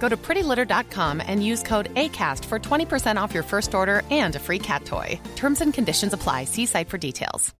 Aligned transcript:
Go 0.00 0.08
to 0.08 0.16
prettylitter.com 0.16 1.22
and 1.26 1.44
use 1.44 1.62
code 1.62 1.94
ACAST 1.94 2.44
for 2.44 2.58
20% 2.58 3.24
off 3.24 3.34
your 3.34 3.44
first 3.44 3.74
order 3.74 4.02
and 4.10 4.36
a 4.36 4.38
free 4.38 4.58
cat 4.58 4.84
toy. 4.84 5.20
Terms 5.36 5.60
and 5.60 5.74
conditions 5.74 6.12
apply. 6.12 6.44
See 6.44 6.66
site 6.66 6.88
for 6.88 6.98
details. 6.98 7.54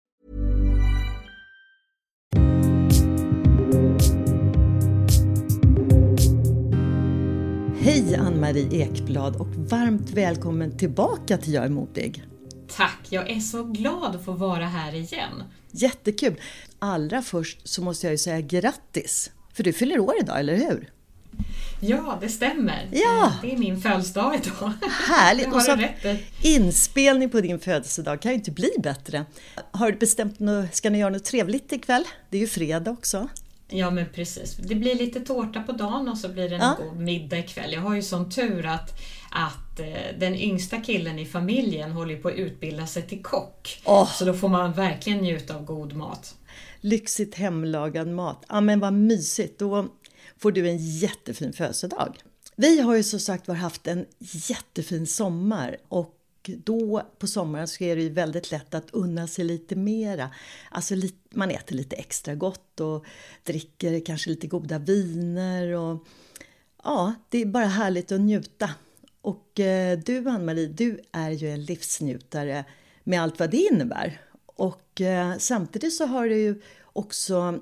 Hej 7.80 8.14
Ann-Marie 8.14 8.82
Ekblad 8.82 9.36
och 9.36 9.48
varmt 9.48 10.10
välkommen 10.10 10.78
tillbaka 10.78 11.38
till 11.38 11.54
Jag 11.54 11.64
är 11.64 11.68
modig. 11.68 12.24
Tack, 12.76 12.98
jag 13.10 13.30
är 13.30 13.40
så 13.40 13.64
glad 13.64 14.16
att 14.16 14.24
få 14.24 14.32
vara 14.32 14.66
här 14.66 14.94
igen. 14.94 15.42
Jättekul! 15.70 16.40
Allra 16.78 17.22
först 17.22 17.68
så 17.68 17.82
måste 17.82 18.06
jag 18.06 18.12
ju 18.12 18.18
säga 18.18 18.40
grattis, 18.40 19.30
för 19.54 19.64
du 19.64 19.72
fyller 19.72 19.98
år 19.98 20.14
idag, 20.20 20.40
eller 20.40 20.56
hur? 20.56 20.90
Ja, 21.80 22.18
det 22.20 22.28
stämmer. 22.28 22.88
Ja. 22.92 23.32
Det 23.42 23.52
är 23.52 23.56
min 23.58 23.80
födelsedag 23.80 24.34
idag. 24.34 24.72
Härligt! 25.08 25.54
Och 25.54 25.62
så 25.62 25.76
inspelning 26.42 27.30
på 27.30 27.40
din 27.40 27.58
födelsedag 27.60 28.22
kan 28.22 28.32
ju 28.32 28.38
inte 28.38 28.50
bli 28.50 28.70
bättre. 28.78 29.24
Har 29.70 29.90
du 29.92 29.98
bestämt 29.98 30.38
något, 30.38 30.74
ska 30.74 30.90
ni 30.90 30.98
göra 30.98 31.10
något 31.10 31.24
trevligt 31.24 31.72
ikväll? 31.72 32.04
Det 32.30 32.36
är 32.36 32.40
ju 32.40 32.46
fredag 32.46 32.90
också. 32.90 33.28
Ja, 33.70 33.90
men 33.90 34.06
precis. 34.14 34.56
Det 34.56 34.74
blir 34.74 34.94
lite 34.94 35.20
tårta 35.20 35.62
på 35.62 35.72
dagen 35.72 36.08
och 36.08 36.18
så 36.18 36.28
blir 36.28 36.48
det 36.48 36.54
en 36.54 36.60
Ja. 36.60 36.76
god 36.84 36.96
middag 37.00 37.38
ikväll. 37.38 37.72
Jag 37.72 37.80
har 37.80 37.94
ju 37.94 38.02
sån 38.02 38.30
tur 38.30 38.66
att, 38.66 38.90
att 39.30 39.80
eh, 39.80 39.86
den 40.18 40.34
yngsta 40.34 40.76
killen 40.76 41.18
i 41.18 41.26
familjen 41.26 41.92
håller 41.92 42.16
på 42.16 42.28
att 42.28 42.34
utbilda 42.34 42.86
sig 42.86 43.02
till 43.02 43.22
kock. 43.22 43.80
Åh. 43.84 44.10
Så 44.12 44.24
då 44.24 44.34
får 44.34 44.48
man 44.48 44.72
verkligen 44.72 45.18
njuta 45.18 45.54
av 45.54 45.64
god 45.64 45.92
mat. 45.92 46.34
Lyxigt 46.80 47.34
hemlagad 47.34 48.08
mat. 48.08 48.44
Ja 48.48 48.60
men 48.60 48.80
vad 48.80 48.92
mysigt, 48.92 49.58
då 49.58 49.86
får 50.38 50.52
du 50.52 50.68
en 50.68 50.78
jättefin 50.78 51.52
födelsedag. 51.52 52.18
Vi 52.56 52.80
har 52.80 52.96
ju 52.96 53.02
som 53.02 53.20
sagt 53.20 53.48
var 53.48 53.54
haft 53.54 53.86
en 53.86 54.06
jättefin 54.20 55.06
sommar 55.06 55.76
och 55.88 56.14
då 56.56 57.02
på 57.18 57.26
sommaren 57.26 57.68
så 57.68 57.84
är 57.84 57.96
det 57.96 58.02
ju 58.02 58.08
väldigt 58.08 58.50
lätt 58.50 58.74
att 58.74 58.90
unna 58.90 59.26
sig 59.26 59.44
lite 59.44 59.76
mera. 59.76 60.30
Alltså 60.70 60.94
man 61.30 61.50
äter 61.50 61.76
lite 61.76 61.96
extra 61.96 62.34
gott 62.34 62.80
och 62.80 63.04
dricker 63.44 64.04
kanske 64.04 64.30
lite 64.30 64.46
goda 64.46 64.78
viner 64.78 65.72
och 65.72 66.06
ja, 66.84 67.14
det 67.28 67.38
är 67.38 67.46
bara 67.46 67.66
härligt 67.66 68.12
att 68.12 68.20
njuta. 68.20 68.70
Och 69.20 69.60
eh, 69.60 69.98
du 69.98 70.28
Ann-Marie, 70.28 70.66
du 70.66 71.00
är 71.12 71.30
ju 71.30 71.50
en 71.50 71.64
livsnjutare 71.64 72.64
med 73.04 73.22
allt 73.22 73.38
vad 73.38 73.50
det 73.50 73.56
innebär. 73.56 74.20
Och 74.46 75.00
eh, 75.00 75.38
samtidigt 75.38 75.94
så 75.94 76.06
har 76.06 76.28
du 76.28 76.36
ju 76.36 76.62
också 76.82 77.60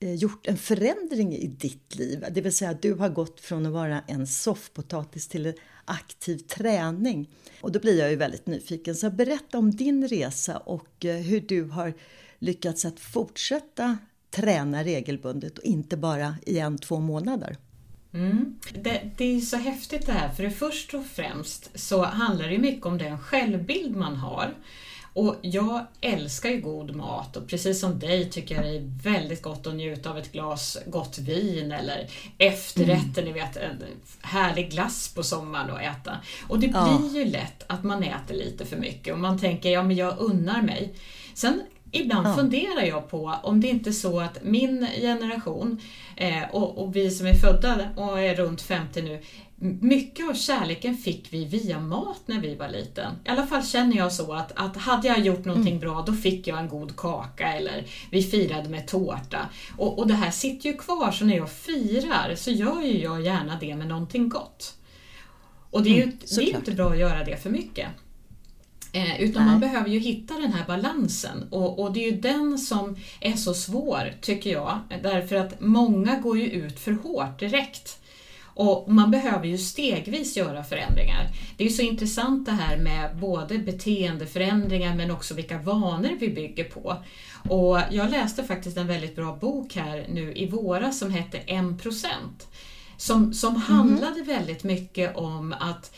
Eh, 0.00 0.14
gjort 0.14 0.46
en 0.46 0.56
förändring 0.56 1.34
i 1.34 1.46
ditt 1.46 1.94
liv. 1.94 2.24
Det 2.30 2.40
vill 2.40 2.52
säga 2.52 2.70
att 2.70 2.82
du 2.82 2.94
har 2.94 3.08
gått 3.08 3.40
från 3.40 3.66
att 3.66 3.72
vara 3.72 4.00
en 4.06 4.26
soffpotatis 4.26 5.28
till 5.28 5.46
en 5.46 5.54
aktiv 5.84 6.38
träning. 6.38 7.28
Och 7.60 7.72
då 7.72 7.80
blir 7.80 7.98
jag 7.98 8.10
ju 8.10 8.16
väldigt 8.16 8.46
nyfiken. 8.46 8.94
Så 8.94 9.10
berätta 9.10 9.58
om 9.58 9.70
din 9.70 10.08
resa 10.08 10.56
och 10.56 11.04
eh, 11.04 11.16
hur 11.16 11.40
du 11.40 11.64
har 11.64 11.94
lyckats 12.38 12.84
att 12.84 13.00
fortsätta 13.00 13.98
träna 14.30 14.84
regelbundet 14.84 15.58
och 15.58 15.64
inte 15.64 15.96
bara 15.96 16.36
i 16.46 16.58
en, 16.58 16.78
två 16.78 17.00
månader. 17.00 17.56
Mm. 18.12 18.58
Det, 18.74 19.10
det 19.16 19.36
är 19.36 19.40
så 19.40 19.56
häftigt 19.56 20.06
det 20.06 20.12
här, 20.12 20.28
för 20.28 20.42
det 20.42 20.50
först 20.50 20.94
och 20.94 21.06
främst 21.06 21.70
så 21.74 22.04
handlar 22.04 22.48
det 22.48 22.58
mycket 22.58 22.86
om 22.86 22.98
den 22.98 23.18
självbild 23.18 23.96
man 23.96 24.16
har. 24.16 24.54
Och 25.18 25.36
jag 25.42 25.86
älskar 26.00 26.50
ju 26.50 26.60
god 26.60 26.96
mat 26.96 27.36
och 27.36 27.48
precis 27.48 27.80
som 27.80 27.98
dig 27.98 28.30
tycker 28.30 28.54
jag 28.54 28.64
det 28.64 28.76
är 28.76 29.12
väldigt 29.12 29.42
gott 29.42 29.66
att 29.66 29.74
njuta 29.74 30.10
av 30.10 30.18
ett 30.18 30.32
glas 30.32 30.78
gott 30.86 31.18
vin 31.18 31.72
eller 31.72 32.06
efterrätten, 32.38 33.24
ni 33.24 33.32
vet 33.32 33.56
en 33.56 33.82
härlig 34.20 34.70
glass 34.70 35.12
på 35.14 35.22
sommaren 35.22 35.70
att 35.70 35.80
äta. 35.80 36.16
Och 36.48 36.58
det 36.60 36.66
Ja. 36.66 36.98
blir 36.98 37.24
ju 37.24 37.30
lätt 37.30 37.64
att 37.66 37.84
man 37.84 38.02
äter 38.02 38.34
lite 38.34 38.66
för 38.66 38.76
mycket 38.76 39.12
och 39.14 39.20
man 39.20 39.38
tänker 39.38 39.70
ja 39.70 39.82
men 39.82 39.96
jag 39.96 40.18
unnar 40.18 40.62
mig. 40.62 40.94
Sen 41.34 41.62
Ibland 41.92 42.26
Ja. 42.28 42.34
funderar 42.36 42.82
jag 42.82 43.10
på 43.10 43.34
om 43.42 43.60
det 43.60 43.68
inte 43.68 43.90
är 43.90 43.92
så 43.92 44.20
att 44.20 44.38
min 44.44 44.86
generation 45.00 45.80
eh, 46.16 46.42
och, 46.52 46.78
och 46.78 46.96
vi 46.96 47.10
som 47.10 47.26
är 47.26 47.34
födda 47.34 47.88
och 47.96 48.20
är 48.20 48.34
runt 48.34 48.62
50 48.62 49.02
nu, 49.02 49.22
mycket 49.60 50.28
av 50.28 50.34
kärleken 50.34 50.96
fick 50.96 51.32
vi 51.32 51.44
via 51.44 51.80
mat 51.80 52.20
när 52.26 52.40
vi 52.40 52.54
var 52.54 52.68
liten. 52.68 53.12
I 53.24 53.28
alla 53.28 53.46
fall 53.46 53.64
känner 53.64 53.96
jag 53.96 54.12
så 54.12 54.32
att, 54.32 54.52
att 54.54 54.76
hade 54.76 55.08
jag 55.08 55.20
gjort 55.20 55.44
någonting 55.44 55.78
bra 55.78 56.04
då 56.06 56.12
fick 56.12 56.46
jag 56.46 56.58
en 56.58 56.68
god 56.68 56.96
kaka 56.96 57.52
eller 57.52 57.86
vi 58.10 58.22
firade 58.22 58.68
med 58.68 58.86
tårta. 58.86 59.48
Och, 59.76 59.98
och 59.98 60.06
det 60.06 60.14
här 60.14 60.30
sitter 60.30 60.68
ju 60.68 60.76
kvar 60.76 61.12
så 61.12 61.24
när 61.24 61.36
jag 61.36 61.50
firar 61.50 62.34
så 62.34 62.50
gör 62.50 62.82
ju 62.82 63.02
jag 63.02 63.22
gärna 63.22 63.58
det 63.60 63.76
med 63.76 63.86
någonting 63.86 64.28
gott. 64.28 64.74
Och 65.70 65.82
det 65.82 65.90
är 65.90 66.06
ju 66.06 66.12
det 66.36 66.42
är 66.42 66.56
inte 66.56 66.72
bra 66.72 66.90
att 66.90 66.98
göra 66.98 67.24
det 67.24 67.36
för 67.36 67.50
mycket. 67.50 67.88
Eh, 68.92 69.20
utan 69.20 69.42
Nej. 69.42 69.50
man 69.50 69.60
behöver 69.60 69.88
ju 69.88 69.98
hitta 69.98 70.34
den 70.34 70.52
här 70.52 70.66
balansen 70.66 71.48
och, 71.50 71.78
och 71.78 71.92
det 71.92 72.04
är 72.04 72.12
ju 72.12 72.20
den 72.20 72.58
som 72.58 72.96
är 73.20 73.32
så 73.32 73.54
svår, 73.54 74.12
tycker 74.20 74.50
jag. 74.50 74.78
Därför 75.02 75.36
att 75.36 75.60
många 75.60 76.16
går 76.16 76.38
ju 76.38 76.46
ut 76.46 76.80
för 76.80 76.92
hårt 76.92 77.38
direkt. 77.38 77.98
Och 78.58 78.92
man 78.92 79.10
behöver 79.10 79.46
ju 79.46 79.58
stegvis 79.58 80.36
göra 80.36 80.64
förändringar. 80.64 81.30
Det 81.56 81.64
är 81.64 81.68
ju 81.68 81.74
så 81.74 81.82
intressant 81.82 82.46
det 82.46 82.52
här 82.52 82.78
med 82.78 83.16
både 83.16 83.58
beteendeförändringar 83.58 84.94
men 84.94 85.10
också 85.10 85.34
vilka 85.34 85.58
vanor 85.58 86.16
vi 86.20 86.28
bygger 86.28 86.64
på. 86.64 86.96
Och 87.48 87.78
jag 87.90 88.10
läste 88.10 88.44
faktiskt 88.44 88.76
en 88.76 88.86
väldigt 88.86 89.16
bra 89.16 89.36
bok 89.40 89.74
här 89.74 90.06
nu 90.08 90.32
i 90.32 90.46
våras 90.46 90.98
som 90.98 91.10
hette 91.10 91.38
1%. 91.38 92.04
Som, 92.96 93.34
som 93.34 93.56
handlade 93.56 94.22
väldigt 94.22 94.64
mycket 94.64 95.16
om 95.16 95.54
att 95.60 95.94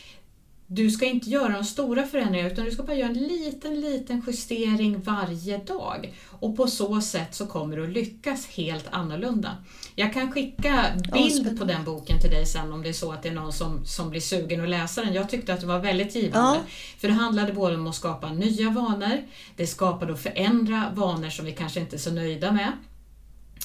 du 0.72 0.90
ska 0.90 1.06
inte 1.06 1.30
göra 1.30 1.52
de 1.52 1.64
stora 1.64 2.06
förändringarna 2.06 2.50
utan 2.50 2.64
du 2.64 2.70
ska 2.70 2.82
bara 2.82 2.96
göra 2.96 3.10
en 3.10 3.18
liten, 3.18 3.80
liten 3.80 4.22
justering 4.26 5.02
varje 5.02 5.58
dag. 5.58 6.14
Och 6.26 6.56
på 6.56 6.66
så 6.66 7.00
sätt 7.00 7.34
så 7.34 7.46
kommer 7.46 7.76
du 7.76 7.84
att 7.84 7.90
lyckas 7.90 8.46
helt 8.46 8.84
annorlunda. 8.90 9.56
Jag 9.94 10.12
kan 10.12 10.32
skicka 10.32 10.84
bild 11.12 11.58
på 11.58 11.64
den 11.64 11.84
boken 11.84 12.20
till 12.20 12.30
dig 12.30 12.46
sen 12.46 12.72
om 12.72 12.82
det 12.82 12.88
är 12.88 12.92
så 12.92 13.12
att 13.12 13.22
det 13.22 13.28
är 13.28 13.32
någon 13.32 13.52
som, 13.52 13.86
som 13.86 14.10
blir 14.10 14.20
sugen 14.20 14.60
att 14.60 14.68
läsa 14.68 15.04
den. 15.04 15.14
Jag 15.14 15.30
tyckte 15.30 15.54
att 15.54 15.60
det 15.60 15.66
var 15.66 15.78
väldigt 15.78 16.14
givande. 16.14 16.58
Ja. 16.58 16.70
För 16.98 17.08
det 17.08 17.14
handlade 17.14 17.52
både 17.52 17.74
om 17.74 17.86
att 17.86 17.94
skapa 17.94 18.32
nya 18.32 18.70
vanor, 18.70 19.22
det 19.56 19.66
skapade 19.66 20.12
att 20.12 20.22
förändra 20.22 20.92
vanor 20.94 21.30
som 21.30 21.44
vi 21.44 21.52
kanske 21.52 21.80
inte 21.80 21.96
är 21.96 21.98
så 21.98 22.10
nöjda 22.10 22.52
med. 22.52 22.72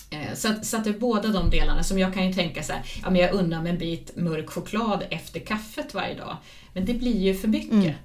Eh, 0.10 0.34
Så 0.36 0.48
att, 0.48 0.66
så 0.66 0.78
att 0.78 0.84
det 0.84 0.90
är 0.90 1.00
båda 1.00 1.30
de 1.30 1.50
delarna 1.50 1.84
som 1.84 2.00
jag 2.00 2.14
kan 2.14 2.28
ju 2.28 2.34
tänka 2.34 2.64
så 2.64 2.74
här, 2.74 2.82
ja 3.04 3.10
men 3.10 3.22
jag 3.22 3.34
unnar 3.34 3.62
mig 3.62 3.72
en 3.72 3.78
bit 3.78 4.16
mörk 4.16 4.50
choklad 4.50 5.04
efter 5.10 5.40
kaffet 5.40 5.94
varje 5.94 6.14
dag. 6.16 6.38
Men 6.74 6.86
det 6.86 6.94
blir 6.94 7.18
ju 7.18 7.36
för 7.36 7.48
mycket. 7.48 7.96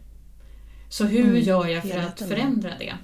Så 0.89 1.05
hur 1.05 1.37
gör 1.37 1.67
jag 1.67 1.83
för 1.83 1.99
att 1.99 2.19
förändra 2.29 2.71
det? 2.79 2.95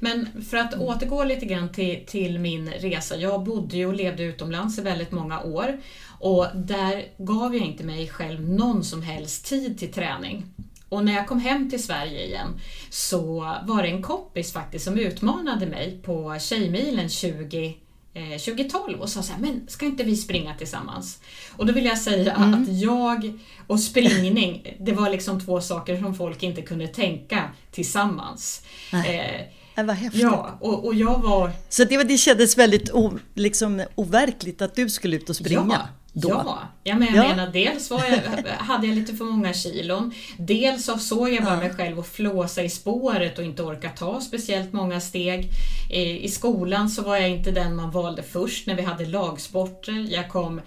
Men 0.00 0.42
för 0.50 0.56
att 0.56 0.74
återgå 0.74 1.24
lite 1.24 1.46
grann 1.46 1.72
till, 1.72 2.06
till 2.06 2.38
min 2.38 2.70
resa. 2.70 3.16
Jag 3.16 3.42
bodde 3.44 3.76
ju 3.76 3.86
och 3.86 3.94
levde 3.94 4.22
utomlands 4.22 4.78
i 4.78 4.82
väldigt 4.82 5.12
många 5.12 5.40
år 5.42 5.80
och 6.20 6.46
där 6.54 7.04
gav 7.18 7.56
jag 7.56 7.66
inte 7.66 7.84
mig 7.84 8.08
själv 8.08 8.50
någon 8.50 8.84
som 8.84 9.02
helst 9.02 9.46
tid 9.46 9.78
till 9.78 9.92
träning. 9.92 10.44
Och 10.88 11.04
när 11.04 11.12
jag 11.12 11.26
kom 11.26 11.40
hem 11.40 11.70
till 11.70 11.82
Sverige 11.82 12.26
igen 12.26 12.60
så 12.90 13.40
var 13.62 13.82
det 13.82 13.88
en 13.88 14.02
kompis 14.02 14.52
faktiskt 14.52 14.84
som 14.84 14.98
utmanade 14.98 15.66
mig 15.66 16.00
på 16.02 16.38
Tjejmilen 16.40 17.08
20 17.08 17.66
eh, 17.66 17.72
2012 18.14 19.00
och 19.00 19.08
sa 19.08 19.22
så 19.22 19.32
här, 19.32 19.40
men 19.40 19.68
ska 19.68 19.86
inte 19.86 20.04
vi 20.04 20.16
springa 20.16 20.54
tillsammans? 20.54 21.20
Och 21.56 21.66
då 21.66 21.72
vill 21.72 21.84
jag 21.84 21.98
säga 21.98 22.32
att 22.32 22.68
jag 22.68 23.32
och 23.66 23.80
springning, 23.80 24.76
det 24.80 24.92
var 24.92 25.10
liksom 25.10 25.40
två 25.40 25.60
saker 25.60 25.96
som 26.00 26.14
folk 26.14 26.42
inte 26.42 26.62
kunde 26.62 26.88
tänka 26.88 27.50
tillsammans. 27.70 28.62
Eh, 28.92 29.40
Äh, 29.76 29.84
vad 29.84 29.96
häftigt. 29.96 30.22
Ja, 30.22 30.58
och, 30.60 30.84
och 30.86 30.94
jag 30.94 31.18
var... 31.22 31.50
Så 31.68 31.84
det, 31.84 32.02
det 32.04 32.18
kändes 32.18 32.58
väldigt 32.58 32.90
o, 32.92 33.18
liksom, 33.34 33.82
overkligt 33.94 34.62
att 34.62 34.74
du 34.74 34.88
skulle 34.90 35.16
ut 35.16 35.30
och 35.30 35.36
springa? 35.36 35.66
Ja, 35.70 35.88
då. 36.12 36.28
Ja, 36.28 36.58
jag 36.84 36.98
menar, 36.98 37.16
Ja. 37.16 37.28
menar 37.28 37.46
dels 37.52 37.90
var 37.90 38.04
jag, 38.04 38.42
hade 38.58 38.86
jag 38.86 38.96
lite 38.96 39.14
för 39.16 39.24
många 39.24 39.52
kilon, 39.52 40.12
dels 40.38 40.84
så 40.84 40.98
såg 40.98 41.32
jag 41.32 41.44
bara 41.44 41.54
Ja. 41.54 41.60
mig 41.60 41.74
själv 41.74 41.98
och 41.98 42.06
flåsa 42.06 42.62
i 42.62 42.68
spåret 42.70 43.38
och 43.38 43.44
inte 43.44 43.62
orka 43.62 43.88
ta 43.90 44.20
speciellt 44.20 44.72
många 44.72 45.00
steg. 45.00 45.48
I, 45.90 46.24
I 46.24 46.28
skolan 46.28 46.88
så 46.90 47.02
var 47.02 47.16
jag 47.16 47.30
inte 47.30 47.50
den 47.50 47.76
man 47.76 47.90
valde 47.90 48.22
först 48.22 48.66
när 48.66 48.74
vi 48.74 48.82
hade 48.82 49.06
lagsporter. 49.06 50.06
Jag 50.10 50.28
kom 50.28 50.60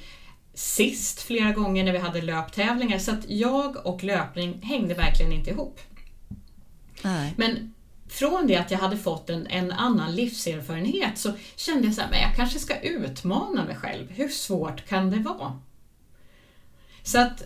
sist 0.54 1.22
flera 1.22 1.52
gånger 1.52 1.84
när 1.84 1.92
vi 1.92 1.98
hade 2.00 2.22
löptävlingar 2.22 3.00
så 3.00 3.12
att 3.12 3.30
jag 3.30 3.86
och 3.88 4.04
löpning 4.04 4.60
hängde 4.64 4.94
verkligen 4.94 5.32
inte 5.34 5.50
ihop. 5.50 5.80
Nej. 7.02 7.34
Men 7.38 7.74
från 8.10 8.48
det 8.48 8.56
att 8.56 8.72
jag 8.72 8.78
hade 8.78 8.98
fått 8.98 9.30
en, 9.30 9.48
en 9.48 9.72
annan 9.72 10.16
livserfarenhet 10.16 11.18
så 11.18 11.32
kände 11.56 11.88
jag 11.88 11.94
så 11.96 12.02
här, 12.02 12.10
men 12.10 12.20
jag 12.22 12.36
kanske 12.36 12.60
ska 12.60 12.80
utmana 12.80 13.66
mig 13.66 13.76
själv. 13.76 14.12
Hur 14.12 14.30
svårt 14.30 14.86
kan 14.88 15.12
det 15.12 15.20
vara? 15.20 15.60
Så 17.04 17.20
att, 17.20 17.44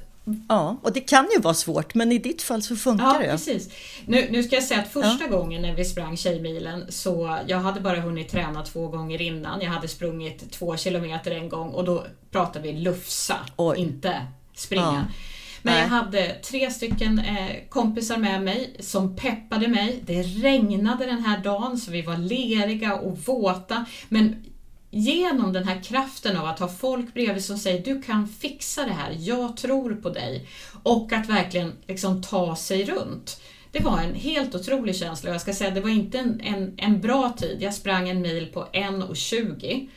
Ja, 0.50 0.78
och 0.82 0.94
det 0.94 1.00
kan 1.02 1.28
ju 1.36 1.42
vara 1.42 1.54
svårt, 1.54 1.96
men 1.96 2.12
i 2.12 2.18
ditt 2.18 2.42
fall 2.42 2.62
så 2.62 2.76
funkar 2.76 3.06
ja 3.06 3.20
det. 3.20 3.26
precis. 3.28 3.70
Nu, 4.06 4.28
nu 4.32 4.44
ska 4.44 4.56
jag 4.56 4.64
säga 4.64 4.80
att 4.82 4.88
första 4.94 5.28
gången 5.28 5.62
när 5.62 5.76
vi 5.76 5.86
sprang 5.86 6.18
Tjejmilen 6.18 6.92
så 6.92 7.40
jag 7.48 7.58
hade 7.58 7.80
bara 7.80 8.00
hunnit 8.00 8.30
träna 8.30 8.64
två 8.66 8.88
gånger 8.88 9.22
innan. 9.22 9.62
Jag 9.62 9.70
hade 9.70 9.88
sprungit 9.88 10.52
två 10.52 10.78
kilometer 10.78 11.32
en 11.32 11.50
gång 11.50 11.70
och 11.70 11.84
då 11.86 12.06
pratade 12.32 12.72
vi 12.72 12.74
lufsa, 12.80 13.38
Oj. 13.56 13.80
inte 13.80 14.28
springa. 14.56 15.06
Ja. 15.08 15.14
Men 15.62 15.74
Nej. 15.74 15.82
jag 15.82 15.90
hade 15.90 16.34
tre 16.34 16.72
stycken 16.72 17.20
eh, 17.20 17.56
kompisar 17.70 18.18
med 18.18 18.44
mig 18.44 18.76
som 18.80 19.16
peppade 19.16 19.68
mig. 19.68 20.04
Det 20.06 20.22
regnade 20.22 21.06
den 21.06 21.24
här 21.24 21.38
dagen 21.38 21.78
så 21.78 21.92
vi 21.92 22.02
var 22.02 22.18
leriga 22.18 22.96
och 22.96 23.18
våta. 23.18 23.86
Men 24.10 24.46
genom 24.92 25.54
den 25.54 25.68
här 25.68 25.84
kraften 25.84 26.38
av 26.38 26.46
att 26.46 26.60
ha 26.60 26.68
folk 26.68 27.14
bredvid 27.14 27.46
som 27.46 27.58
säger 27.58 27.84
du 27.84 28.02
kan 28.02 28.28
fixa 28.28 28.84
det 28.84 28.92
här, 28.94 29.16
jag 29.20 29.58
tror 29.58 29.94
på 29.94 30.10
dig. 30.10 30.48
Och 30.84 31.14
att 31.14 31.30
verkligen 31.30 31.74
liksom 31.88 32.22
ta 32.22 32.56
sig 32.56 32.86
runt. 32.86 33.42
Det 33.72 33.84
var 33.84 34.00
en 34.00 34.16
helt 34.16 34.56
otrolig 34.56 34.96
känsla 34.96 35.30
och 35.30 35.34
jag 35.34 35.42
ska 35.42 35.54
säga 35.54 35.72
det 35.72 35.82
var 35.82 35.90
inte 35.90 36.18
en, 36.18 36.42
en, 36.42 36.74
en 36.78 37.02
bra 37.02 37.36
tid. 37.38 37.58
Jag 37.62 37.74
sprang 37.74 38.10
en 38.10 38.22
mil 38.22 38.48
på 38.54 38.68
1.20. 38.74 39.90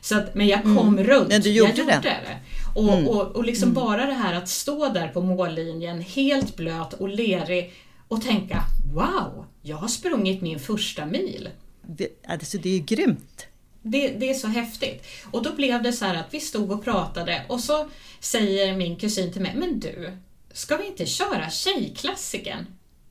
Så 0.00 0.18
att, 0.18 0.34
men 0.34 0.48
jag 0.48 0.62
kom 0.62 0.98
runt. 0.98 1.08
Mm. 1.08 1.28
Men 1.28 1.40
du 1.40 1.52
gjorde 1.52 1.72
jag 1.76 1.86
det. 1.86 1.94
gjorde 1.94 2.02
det. 2.02 2.36
Och, 2.78 3.16
och, 3.16 3.36
och 3.36 3.44
liksom 3.44 3.74
bara 3.74 4.06
det 4.06 4.12
här 4.12 4.34
att 4.34 4.48
stå 4.48 4.88
där 4.88 5.08
på 5.08 5.20
mållinjen 5.20 6.00
helt 6.00 6.56
blöt 6.56 6.92
och 6.92 7.08
lerig 7.08 7.72
och 8.08 8.22
tänka 8.22 8.64
Wow, 8.94 9.46
jag 9.62 9.76
har 9.76 9.88
sprungit 9.88 10.42
min 10.42 10.58
första 10.58 11.06
mil. 11.06 11.48
Det, 11.82 12.08
alltså, 12.28 12.58
det 12.58 12.68
är 12.68 12.74
ju 12.74 12.84
grymt. 12.84 13.46
Det, 13.82 14.08
det 14.08 14.30
är 14.30 14.34
så 14.34 14.48
häftigt. 14.48 15.06
Och 15.30 15.42
då 15.42 15.52
blev 15.52 15.82
det 15.82 15.92
så 15.92 16.04
här 16.04 16.14
att 16.14 16.34
vi 16.34 16.40
stod 16.40 16.72
och 16.72 16.84
pratade 16.84 17.44
och 17.48 17.60
så 17.60 17.88
säger 18.20 18.76
min 18.76 18.96
kusin 18.96 19.32
till 19.32 19.42
mig, 19.42 19.54
men 19.56 19.80
du, 19.80 20.16
ska 20.52 20.76
vi 20.76 20.86
inte 20.86 21.06
köra 21.06 21.50
Tjejklassikern? 21.50 22.66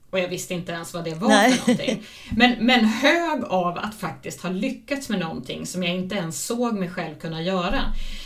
Och 0.09 0.19
jag 0.19 0.27
visste 0.27 0.54
inte 0.54 0.71
ens 0.71 0.94
vad 0.94 1.04
det 1.04 1.13
var 1.13 1.27
Nej. 1.30 1.51
för 1.54 1.68
någonting. 1.71 2.04
Men, 2.36 2.65
men 2.65 2.86
hög 2.86 3.44
av 3.44 3.77
att 3.77 3.95
faktiskt 3.95 4.42
ha 4.42 4.50
lyckats 4.50 5.09
med 5.09 5.19
någonting 5.19 5.65
som 5.65 5.83
jag 5.83 5.95
inte 5.95 6.15
ens 6.15 6.45
såg 6.45 6.74
mig 6.80 6.89
själv 6.89 7.15
kunna 7.15 7.42
göra. 7.42 7.81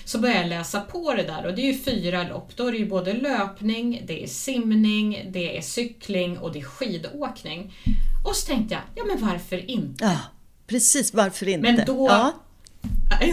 Så 0.06 0.20
började 0.20 0.40
jag 0.42 0.50
läsa 0.50 0.82
på 0.82 1.14
det 1.14 1.24
där 1.24 1.46
och 1.46 1.56
det 1.56 1.62
är 1.62 1.74
ju 1.74 1.78
fyra 1.78 2.24
lopp. 2.24 2.56
Då 2.56 2.68
är 2.68 2.72
det 2.72 2.78
ju 2.78 2.86
både 2.90 3.14
löpning, 3.14 4.02
det 4.08 4.24
är 4.24 4.28
simning, 4.28 5.26
det 5.32 5.58
är 5.58 5.62
cykling 5.62 6.38
och 6.40 6.52
det 6.54 6.60
är 6.60 6.64
skidåkning. 6.64 7.74
Och 8.28 8.36
så 8.36 8.48
tänkte 8.48 8.74
jag, 8.74 8.84
ja 8.96 9.04
men 9.16 9.28
varför 9.30 9.70
inte? 9.72 10.04
Ja, 10.06 10.18
precis. 10.68 11.14
Varför 11.14 11.48
inte? 11.48 11.72
Men 11.72 11.86
då- 11.86 12.08
Ja, 12.10 12.34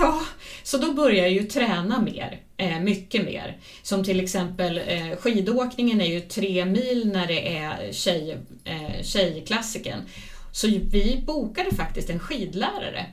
Ja, 0.01 0.21
så 0.63 0.79
då 0.79 0.93
börjar 0.93 1.23
jag 1.23 1.31
ju 1.33 1.43
träna 1.43 2.01
mer, 2.01 2.41
eh, 2.59 2.81
mycket 2.81 3.25
mer. 3.25 3.59
Som 3.83 4.05
till 4.05 4.21
exempel 4.21 4.79
eh, 4.87 5.17
skidåkningen 5.17 6.01
är 6.01 6.07
ju 6.07 6.21
tre 6.21 6.65
mil 6.65 7.11
när 7.13 7.27
det 7.27 7.57
är 7.57 7.93
tjej, 7.93 8.39
eh, 8.65 9.03
tjejklassiken. 9.03 10.01
Så 10.53 10.67
vi 10.67 11.23
bokade 11.27 11.75
faktiskt 11.75 12.11
en 12.11 12.21
skidlärare. 12.21 13.07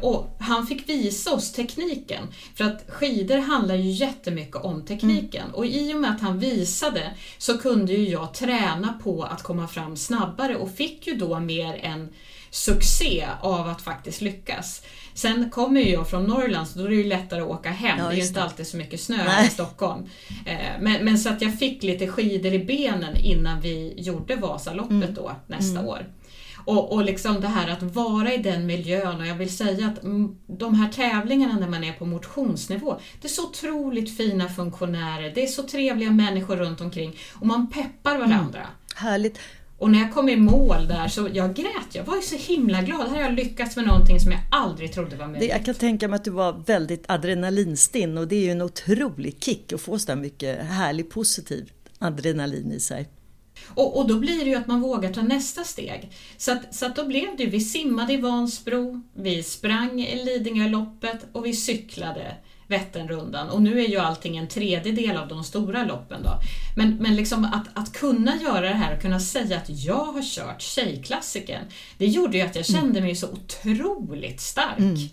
Och 0.00 0.36
han 0.40 0.66
fick 0.66 0.88
visa 0.88 1.34
oss 1.34 1.52
tekniken. 1.52 2.28
För 2.54 2.64
att 2.64 2.84
skidor 2.88 3.38
handlar 3.38 3.74
ju 3.74 3.90
jättemycket 3.90 4.56
om 4.56 4.84
tekniken. 4.84 5.50
Och 5.54 5.66
i 5.66 5.94
och 5.94 6.00
med 6.00 6.10
att 6.10 6.20
han 6.20 6.38
visade 6.38 7.14
så 7.38 7.58
kunde 7.58 7.92
ju 7.92 8.08
jag 8.08 8.34
träna 8.34 8.98
på 9.04 9.22
att 9.22 9.42
komma 9.42 9.68
fram 9.68 9.96
snabbare 9.96 10.56
och 10.56 10.74
fick 10.74 11.06
ju 11.06 11.14
då 11.14 11.40
mer 11.40 11.80
en 11.82 12.08
succé 12.50 13.26
av 13.40 13.68
att 13.68 13.82
faktiskt 13.82 14.20
lyckas. 14.20 14.82
Sen 15.14 15.50
kommer 15.50 15.80
ju 15.80 15.90
jag 15.92 16.08
från 16.10 16.24
Norrland 16.24 16.68
så 16.68 16.78
då 16.78 16.84
är 16.84 16.88
det 16.88 16.94
ju 16.94 17.04
lättare 17.04 17.40
att 17.40 17.48
åka 17.48 17.70
hem. 17.70 17.98
Ja, 17.98 18.04
det 18.04 18.14
är 18.14 18.16
ju 18.16 18.22
inte 18.22 18.40
det. 18.40 18.44
alltid 18.44 18.66
så 18.66 18.76
mycket 18.76 19.00
snö 19.00 19.16
här 19.16 19.24
Nej. 19.26 19.46
i 19.46 19.50
Stockholm. 19.50 20.06
Eh, 20.46 20.56
Men, 20.80 21.04
men 21.04 21.18
så 21.18 21.28
att 21.28 21.42
jag 21.42 21.58
fick 21.58 21.82
lite 21.82 22.06
skidor 22.08 22.52
i 22.52 22.58
benen 22.58 23.16
innan 23.16 23.60
vi 23.60 23.94
gjorde 23.96 24.36
Vasaloppet 24.36 24.90
Mm. 24.92 25.14
då 25.14 25.32
nästa 25.46 25.80
år. 25.80 26.06
Och, 26.64 26.92
och 26.92 27.04
liksom 27.04 27.40
det 27.40 27.48
här 27.48 27.68
att 27.68 27.82
vara 27.82 28.32
i 28.32 28.38
den 28.38 28.66
miljön 28.66 29.20
och 29.20 29.26
jag 29.26 29.34
vill 29.34 29.56
säga 29.56 29.86
att 29.86 30.02
mm, 30.02 30.36
de 30.46 30.74
här 30.74 30.88
tävlingarna 30.88 31.58
när 31.58 31.68
man 31.68 31.84
är 31.84 31.92
på 31.92 32.04
motionsnivå, 32.06 33.00
det 33.20 33.28
är 33.28 33.32
så 33.32 33.48
otroligt 33.48 34.16
fina 34.16 34.48
funktionärer, 34.48 35.32
det 35.34 35.42
är 35.42 35.46
så 35.46 35.62
trevliga 35.62 36.10
människor 36.10 36.56
runt 36.56 36.80
omkring 36.80 37.16
och 37.34 37.46
man 37.46 37.70
peppar 37.70 38.18
varandra. 38.18 38.66
härligt. 38.96 39.38
Och 39.82 39.90
när 39.90 39.98
jag 39.98 40.12
kom 40.12 40.28
i 40.28 40.36
mål 40.36 40.88
där 40.88 41.08
så 41.08 41.28
jag 41.32 41.54
grät, 41.54 41.94
jag 41.94 42.04
var 42.04 42.16
ju 42.16 42.22
så 42.22 42.36
himla 42.36 42.82
glad. 42.82 43.08
Här 43.08 43.16
har 43.16 43.22
jag 43.22 43.34
lyckats 43.34 43.76
med 43.76 43.86
någonting 43.86 44.20
som 44.20 44.32
jag 44.32 44.40
aldrig 44.50 44.92
trodde 44.92 45.16
var 45.16 45.26
möjligt. 45.26 45.50
jag 45.50 45.64
kan 45.64 45.74
tänka 45.74 46.08
mig 46.08 46.16
att 46.16 46.24
du 46.24 46.30
var 46.30 46.52
väldigt 46.66 47.04
adrenalinstinn 47.08 48.18
och 48.18 48.28
det 48.28 48.36
är 48.36 48.40
ju 48.40 48.50
en 48.50 48.62
otrolig 48.62 49.36
kick 49.40 49.72
att 49.72 49.80
få 49.80 49.98
så 49.98 50.06
där 50.06 50.16
mycket 50.16 50.58
härlig 50.64 51.10
positiv 51.10 51.72
adrenalin 51.98 52.72
i 52.72 52.80
sig. 52.80 53.08
Och, 53.68 53.98
och 53.98 54.08
då 54.08 54.18
blir 54.18 54.44
det 54.44 54.50
ju 54.50 54.54
att 54.54 54.66
man 54.66 54.80
vågar 54.80 55.12
ta 55.12 55.22
nästa 55.22 55.64
steg. 55.64 56.10
Så 56.36 56.52
att, 56.52 56.74
så 56.74 56.86
att 56.86 56.96
då 56.96 57.04
blev 57.04 57.36
det, 57.36 57.46
vi 57.46 57.60
simmade 57.60 58.12
i 58.12 58.16
Vansbro, 58.16 59.02
vi 59.14 59.42
sprang 59.42 60.00
i 60.00 60.24
Lidingöloppet 60.24 61.26
och 61.32 61.46
vi 61.46 61.52
cyklade 61.52 62.36
Vätternrundan. 62.72 63.48
Och 63.48 63.62
nu 63.62 63.80
är 63.80 63.88
ju 63.88 63.98
allting 63.98 64.36
en 64.36 64.48
tredjedel 64.48 65.16
av 65.16 65.28
de 65.28 65.44
stora 65.44 65.84
loppen 65.84 66.22
då. 66.22 66.30
Men, 66.76 66.96
men 66.96 67.16
liksom 67.16 67.44
att, 67.44 67.66
att 67.78 67.92
kunna 67.92 68.36
göra 68.36 68.60
det 68.60 68.74
här 68.74 68.96
och 68.96 69.02
kunna 69.02 69.20
säga 69.20 69.56
att 69.56 69.68
jag 69.68 70.04
har 70.04 70.22
kört 70.22 70.62
Tjejklassiken, 70.62 71.64
det 71.98 72.06
gjorde 72.06 72.36
ju 72.36 72.42
att 72.42 72.56
jag 72.56 72.66
kände 72.66 73.00
mig 73.00 73.14
så 73.16 73.28
otroligt 73.28 74.40
stark. 74.40 75.10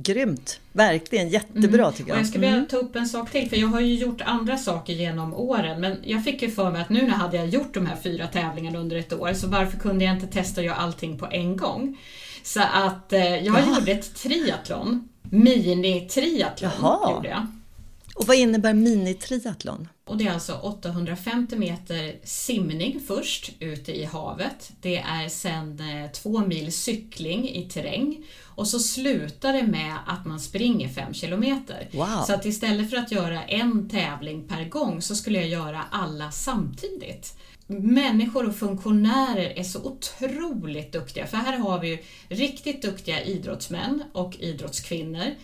Grymt! 0.00 0.60
Verkligen 0.72 1.28
jättebra 1.28 1.92
tycker 1.92 2.04
Och 2.04 2.16
jag. 2.16 2.20
jag 2.20 2.26
ska 2.26 2.38
vilja 2.38 2.64
ta 2.70 2.76
upp 2.76 2.96
en 2.96 3.06
sak 3.08 3.30
till, 3.30 3.48
för 3.50 3.56
jag 3.56 3.68
har 3.68 3.80
ju 3.80 3.94
gjort 3.94 4.20
andra 4.20 4.58
saker 4.58 4.92
genom 4.92 5.34
åren, 5.34 5.80
men 5.80 5.96
jag 6.04 6.24
fick 6.24 6.42
ju 6.42 6.50
för 6.50 6.70
mig 6.70 6.82
att 6.82 6.88
nu 6.88 7.02
när 7.02 7.14
hade 7.14 7.36
jag 7.36 7.48
gjort 7.48 7.74
de 7.74 7.86
här 7.86 7.96
fyra 8.02 8.26
tävlingarna 8.26 8.78
under 8.78 8.96
ett 8.96 9.12
år, 9.12 9.32
så 9.34 9.46
varför 9.48 9.78
kunde 9.78 10.04
jag 10.04 10.14
inte 10.14 10.26
testa 10.26 10.60
att 10.60 10.64
göra 10.66 10.76
allting 10.76 11.18
på 11.18 11.26
en 11.30 11.56
gång? 11.56 11.98
Så 12.42 12.60
att 12.72 13.12
eh, 13.12 13.20
jag 13.20 13.44
Jaha. 13.44 13.78
gjorde 13.78 13.92
ett 13.92 14.14
triathlon, 14.14 15.08
mini-triathlon 15.30 16.70
Jaha. 16.80 17.12
gjorde 17.12 17.28
jag. 17.28 17.46
Och 18.14 18.26
vad 18.26 18.36
innebär 18.36 18.74
minitriathlon? 18.74 19.88
Och 20.04 20.16
det 20.16 20.26
är 20.26 20.32
alltså 20.32 20.54
850 20.54 21.56
meter 21.56 22.16
simning 22.24 23.00
först 23.06 23.52
ute 23.60 23.92
i 23.92 24.04
havet. 24.04 24.72
Det 24.80 24.96
är 24.96 25.28
sen 25.28 25.80
eh, 25.80 26.10
två 26.10 26.38
mil 26.38 26.72
cykling 26.72 27.48
i 27.48 27.68
terräng 27.68 28.24
och 28.44 28.68
så 28.68 28.78
slutar 28.78 29.52
det 29.52 29.62
med 29.62 29.96
att 30.06 30.26
man 30.26 30.40
springer 30.40 30.88
fem 30.88 31.14
kilometer. 31.14 31.88
Wow. 31.92 32.24
Så 32.26 32.34
att 32.34 32.46
istället 32.46 32.90
för 32.90 32.96
att 32.96 33.12
göra 33.12 33.44
en 33.44 33.88
tävling 33.88 34.48
per 34.48 34.64
gång 34.64 35.02
så 35.02 35.16
skulle 35.16 35.38
jag 35.38 35.48
göra 35.48 35.84
alla 35.90 36.30
samtidigt. 36.30 37.34
Människor 37.70 38.48
och 38.48 38.56
funktionärer 38.56 39.58
är 39.58 39.62
så 39.62 39.84
otroligt 39.84 40.92
duktiga, 40.92 41.26
för 41.26 41.36
här 41.36 41.58
har 41.58 41.80
vi 41.80 41.88
ju 41.88 41.98
riktigt 42.28 42.82
duktiga 42.82 43.22
idrottsmän 43.22 44.02
och 44.12 44.36
idrottskvinnor. 44.36 45.34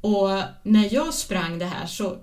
Och 0.00 0.28
när 0.62 0.94
jag 0.94 1.14
sprang 1.14 1.58
det 1.58 1.64
här 1.64 1.86
så 1.86 2.16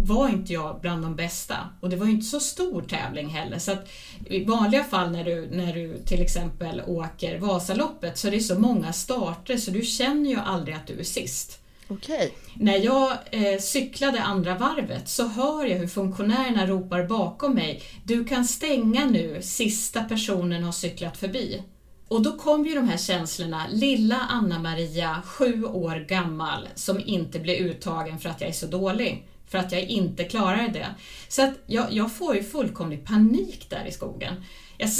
var 0.00 0.28
inte 0.28 0.52
jag 0.52 0.80
bland 0.80 1.02
de 1.02 1.16
bästa 1.16 1.56
och 1.80 1.90
det 1.90 1.96
var 1.96 2.06
ju 2.06 2.12
inte 2.12 2.26
så 2.26 2.40
stor 2.40 2.82
tävling 2.82 3.28
heller. 3.28 3.58
Så 3.58 3.72
att 3.72 3.88
I 4.26 4.44
vanliga 4.44 4.84
fall 4.84 5.10
när 5.10 5.24
du, 5.24 5.48
när 5.50 5.74
du 5.74 5.98
till 5.98 6.22
exempel 6.22 6.82
åker 6.86 7.38
Vasaloppet 7.38 8.18
så 8.18 8.28
är 8.28 8.30
det 8.30 8.40
så 8.40 8.58
många 8.58 8.92
starter 8.92 9.56
så 9.56 9.70
du 9.70 9.82
känner 9.82 10.30
ju 10.30 10.36
aldrig 10.36 10.76
att 10.76 10.86
du 10.86 11.00
är 11.00 11.04
sist. 11.04 11.60
Okej. 11.88 12.34
När 12.54 12.76
jag 12.76 13.12
eh, 13.30 13.58
cyklade 13.60 14.22
andra 14.22 14.54
varvet 14.54 15.08
så 15.08 15.28
hör 15.28 15.64
jag 15.66 15.78
hur 15.78 15.86
funktionärerna 15.86 16.66
ropar 16.66 17.06
bakom 17.06 17.54
mig 17.54 17.82
Du 18.04 18.24
kan 18.24 18.44
stänga 18.44 19.06
nu, 19.06 19.42
sista 19.42 20.04
personen 20.04 20.62
har 20.62 20.72
cyklat 20.72 21.16
förbi. 21.16 21.62
Och 22.08 22.22
då 22.22 22.32
kom 22.32 22.66
ju 22.66 22.74
de 22.74 22.88
här 22.88 22.96
känslorna, 22.96 23.66
lilla 23.70 24.16
Anna-Maria, 24.16 25.22
sju 25.24 25.64
år 25.64 26.06
gammal, 26.08 26.68
som 26.74 27.00
inte 27.00 27.38
blir 27.38 27.56
uttagen 27.56 28.18
för 28.18 28.28
att 28.28 28.40
jag 28.40 28.50
är 28.50 28.54
så 28.54 28.66
dålig. 28.66 29.26
För 29.46 29.58
att 29.58 29.72
jag 29.72 29.82
inte 29.82 30.24
klarar 30.24 30.68
det. 30.68 30.86
Så 31.28 31.42
att 31.42 31.54
jag, 31.66 31.92
jag 31.92 32.12
får 32.12 32.36
ju 32.36 32.42
fullkomlig 32.42 33.04
panik 33.04 33.66
där 33.70 33.84
i 33.88 33.92
skogen. 33.92 34.34
Jag, 34.78 34.90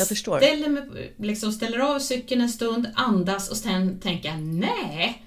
Jag. 0.43 0.51
Ställer, 0.51 0.69
mig, 0.69 1.13
liksom, 1.17 1.53
ställer 1.53 1.79
av 1.79 1.99
cykeln 1.99 2.41
en 2.41 2.49
stund, 2.49 2.89
andas 2.95 3.51
och 3.51 3.57
sen 3.57 4.01
tänker 4.01 4.29
jag 4.29 4.39
nej, 4.39 5.23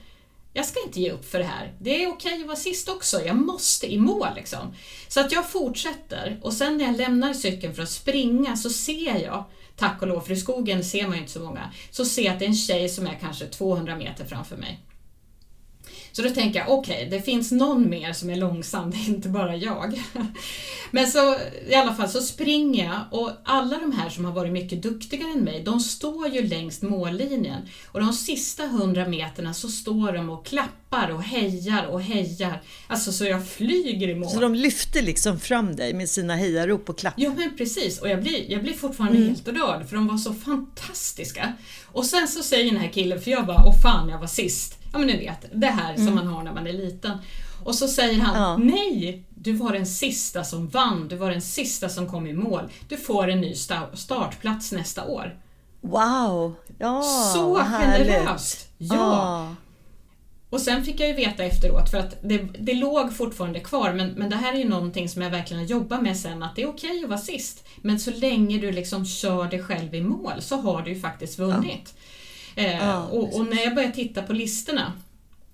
jag 0.53 0.65
ska 0.65 0.79
inte 0.85 1.01
ge 1.01 1.11
upp 1.11 1.25
för 1.25 1.39
det 1.39 1.45
här. 1.45 1.73
Det 1.79 2.03
är 2.03 2.09
okej 2.09 2.41
att 2.41 2.47
vara 2.47 2.57
sist 2.57 2.89
också, 2.89 3.21
jag 3.25 3.35
måste 3.35 3.93
i 3.93 3.97
mål 3.97 4.27
liksom. 4.35 4.73
Så 5.07 5.19
att 5.19 5.31
jag 5.31 5.49
fortsätter 5.49 6.39
och 6.41 6.53
sen 6.53 6.77
när 6.77 6.85
jag 6.85 6.97
lämnar 6.97 7.33
cykeln 7.33 7.75
för 7.75 7.83
att 7.83 7.89
springa 7.89 8.57
så 8.57 8.69
ser 8.69 9.23
jag, 9.23 9.45
tack 9.75 10.01
och 10.01 10.07
lov, 10.07 10.21
för 10.21 10.33
i 10.33 10.37
skogen 10.37 10.83
ser 10.83 11.03
man 11.07 11.13
ju 11.13 11.19
inte 11.19 11.33
så 11.33 11.39
många, 11.39 11.71
så 11.91 12.05
ser 12.05 12.23
jag 12.23 12.33
att 12.33 12.39
det 12.39 12.45
är 12.45 12.49
en 12.49 12.55
tjej 12.55 12.89
som 12.89 13.07
är 13.07 13.19
kanske 13.21 13.45
200 13.45 13.95
meter 13.95 14.25
framför 14.25 14.57
mig. 14.57 14.79
Så 16.11 16.21
då 16.21 16.29
tänker 16.29 16.59
jag, 16.59 16.69
okej, 16.69 16.95
okay, 16.95 17.09
det 17.09 17.25
finns 17.25 17.51
någon 17.51 17.89
mer 17.89 18.13
som 18.13 18.29
är 18.29 18.35
långsam, 18.35 18.91
det 18.91 18.97
är 18.97 19.09
inte 19.09 19.29
bara 19.29 19.55
jag. 19.55 20.03
Men 20.91 21.07
så 21.07 21.35
i 21.67 21.75
alla 21.75 21.93
fall 21.93 22.09
så 22.09 22.21
springer 22.21 22.85
jag 22.85 23.21
och 23.21 23.31
alla 23.43 23.77
de 23.77 23.91
här 23.91 24.09
som 24.09 24.25
har 24.25 24.31
varit 24.31 24.51
mycket 24.51 24.83
duktigare 24.83 25.31
än 25.31 25.43
mig, 25.43 25.63
de 25.63 25.79
står 25.79 26.27
ju 26.27 26.47
längs 26.47 26.81
mållinjen. 26.81 27.61
Och 27.85 27.99
de 27.99 28.13
sista 28.13 28.67
hundra 28.67 29.07
meterna 29.07 29.53
så 29.53 29.69
står 29.69 30.13
de 30.13 30.29
och 30.29 30.45
klappar 30.45 31.11
och 31.11 31.23
hejar 31.23 31.85
och 31.85 32.01
hejar. 32.01 32.61
Alltså 32.87 33.11
så 33.11 33.25
jag 33.25 33.47
flyger 33.47 34.07
i 34.07 34.15
mål. 34.15 34.29
Så 34.29 34.39
de 34.39 34.55
lyfter 34.55 35.01
liksom 35.01 35.39
fram 35.39 35.75
dig 35.75 35.93
med 35.93 36.09
sina 36.09 36.35
hejarop 36.35 36.89
och 36.89 36.97
klapp? 36.97 37.13
Ja 37.17 37.33
men 37.37 37.57
precis, 37.57 37.99
och 38.01 38.09
jag 38.09 38.23
blir, 38.23 38.51
jag 38.51 38.63
blir 38.63 38.73
fortfarande 38.73 39.17
mm. 39.17 39.29
helt 39.29 39.47
rörd 39.47 39.89
för 39.89 39.95
de 39.95 40.07
var 40.07 40.17
så 40.17 40.33
fantastiska. 40.33 41.53
Och 41.85 42.05
sen 42.05 42.27
så 42.27 42.43
säger 42.43 42.71
den 42.71 42.81
här 42.81 42.89
killen, 42.89 43.21
för 43.21 43.31
jag 43.31 43.45
bara, 43.45 43.63
åh 43.65 43.81
fan 43.81 44.09
jag 44.09 44.19
var 44.19 44.27
sist 44.27 44.80
ja 44.91 44.99
men 44.99 45.07
ni 45.07 45.17
vet, 45.17 45.45
det 45.53 45.67
här 45.67 45.95
som 45.95 46.07
mm. 46.07 46.15
man 46.15 46.27
har 46.27 46.43
när 46.43 46.53
man 46.53 46.67
är 46.67 46.73
liten. 46.73 47.17
Och 47.63 47.75
så 47.75 47.87
säger 47.87 48.19
han, 48.19 48.41
ja. 48.41 48.57
nej, 48.57 49.23
du 49.29 49.53
var 49.53 49.73
den 49.73 49.85
sista 49.85 50.43
som 50.43 50.67
vann, 50.67 51.07
du 51.07 51.15
var 51.15 51.31
den 51.31 51.41
sista 51.41 51.89
som 51.89 52.07
kom 52.07 52.27
i 52.27 52.33
mål. 52.33 52.69
Du 52.89 52.97
får 52.97 53.27
en 53.27 53.41
ny 53.41 53.55
startplats 53.93 54.71
nästa 54.71 55.05
år. 55.05 55.39
Wow! 55.81 56.55
Ja, 56.77 57.01
Så 57.33 57.55
generöst! 57.55 58.67
Ja. 58.77 58.95
ja. 58.95 59.55
Och 60.49 60.61
sen 60.61 60.85
fick 60.85 60.99
jag 60.99 61.07
ju 61.07 61.13
veta 61.15 61.43
efteråt, 61.43 61.89
för 61.89 61.97
att 61.97 62.15
det, 62.21 62.37
det 62.37 62.73
låg 62.73 63.13
fortfarande 63.13 63.59
kvar, 63.59 63.93
men, 63.93 64.09
men 64.09 64.29
det 64.29 64.35
här 64.35 64.53
är 64.53 64.57
ju 64.57 64.69
någonting 64.69 65.09
som 65.09 65.21
jag 65.21 65.29
verkligen 65.29 65.65
jobbar 65.65 66.01
med 66.01 66.17
sen, 66.17 66.43
att 66.43 66.55
det 66.55 66.61
är 66.61 66.69
okej 66.69 66.89
okay 66.89 67.03
att 67.03 67.09
vara 67.09 67.19
sist, 67.19 67.67
men 67.81 67.99
så 67.99 68.11
länge 68.11 68.57
du 68.57 68.71
liksom 68.71 69.05
kör 69.05 69.47
dig 69.47 69.63
själv 69.63 69.95
i 69.95 70.01
mål 70.01 70.33
så 70.39 70.55
har 70.55 70.81
du 70.81 70.93
ju 70.93 70.99
faktiskt 70.99 71.39
vunnit. 71.39 71.93
Ja. 71.95 72.01
Eh, 72.55 72.77
ja, 72.77 73.07
och, 73.07 73.35
och, 73.35 73.45
när 73.45 73.63
jag 73.63 73.75
började 73.75 73.93
titta 73.93 74.21
på 74.21 74.33
listorna 74.33 74.93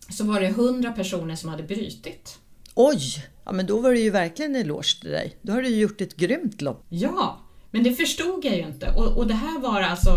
så 0.10 0.24
var 0.24 0.42
det 0.42 0.48
100 0.48 0.92
personer 0.92 1.36
som 1.36 1.50
hade 1.50 1.64
brytit. 1.64 2.40
Oj! 2.76 3.00
Ja, 3.46 3.52
men 3.52 3.66
då 3.66 3.80
var 3.80 3.92
det 3.92 4.00
ju 4.00 4.10
verkligen 4.10 4.56
en 4.56 4.62
eloge 4.62 5.02
till 5.02 5.10
dig. 5.10 5.38
Då 5.42 5.54
har 5.54 5.62
du 5.62 5.70
gjort 5.70 6.02
ett 6.02 6.16
grymt 6.16 6.62
lopp. 6.62 6.86
Ja, 6.90 7.40
men 7.72 7.84
det 7.84 7.94
förstod 7.94 8.46
jag 8.46 8.56
ju 8.56 8.62
inte. 8.62 8.94
Och, 8.98 9.18
och 9.18 9.28
det 9.28 9.34
här 9.34 9.60
var 9.60 9.82
alltså 9.82 10.10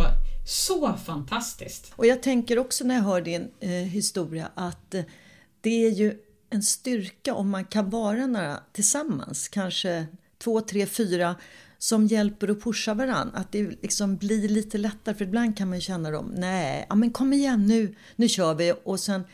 så 0.47 0.97
fantastiskt. 1.05 1.93
Och 1.97 2.07
jag 2.07 2.23
tänker 2.23 2.59
också 2.59 2.85
när 2.85 2.95
jag 2.95 3.03
hör 3.03 3.21
din 3.21 3.51
eh, 3.61 3.71
historia 3.71 4.51
att 4.55 4.95
eh, 4.95 5.03
det 5.61 5.87
är 5.87 5.91
ju 5.91 6.19
en 6.51 6.63
styrka 6.63 7.35
om 7.35 7.51
man 7.51 7.65
kan 7.65 7.91
vara 7.91 8.27
några 8.27 8.59
tillsammans, 8.73 9.49
kanske 9.49 10.07
två, 10.39 10.61
tre, 10.61 10.87
fyra 10.87 11.37
som 11.83 12.07
hjälper 12.07 12.51
och 12.51 12.63
pushar 12.63 12.95
varandra. 12.95 13.39
Att 13.39 13.53
det 13.53 13.83
liksom 13.83 14.17
blir 14.17 14.49
lite 14.49 14.79
lättare, 14.79 15.15
för 15.15 15.25
ibland 15.25 15.57
kan 15.57 15.69
man 15.69 15.79
ju 15.79 15.83
känna 15.83 16.11
dem, 16.11 16.33
nej, 16.37 16.87
ja 16.89 16.95
men 16.95 17.11
kom 17.11 17.33
igen 17.33 17.67
nu, 17.67 17.95
nu 18.17 18.29
kör 18.29 18.55
vi 18.55 18.73
och 18.85 19.01
sen 19.01 19.25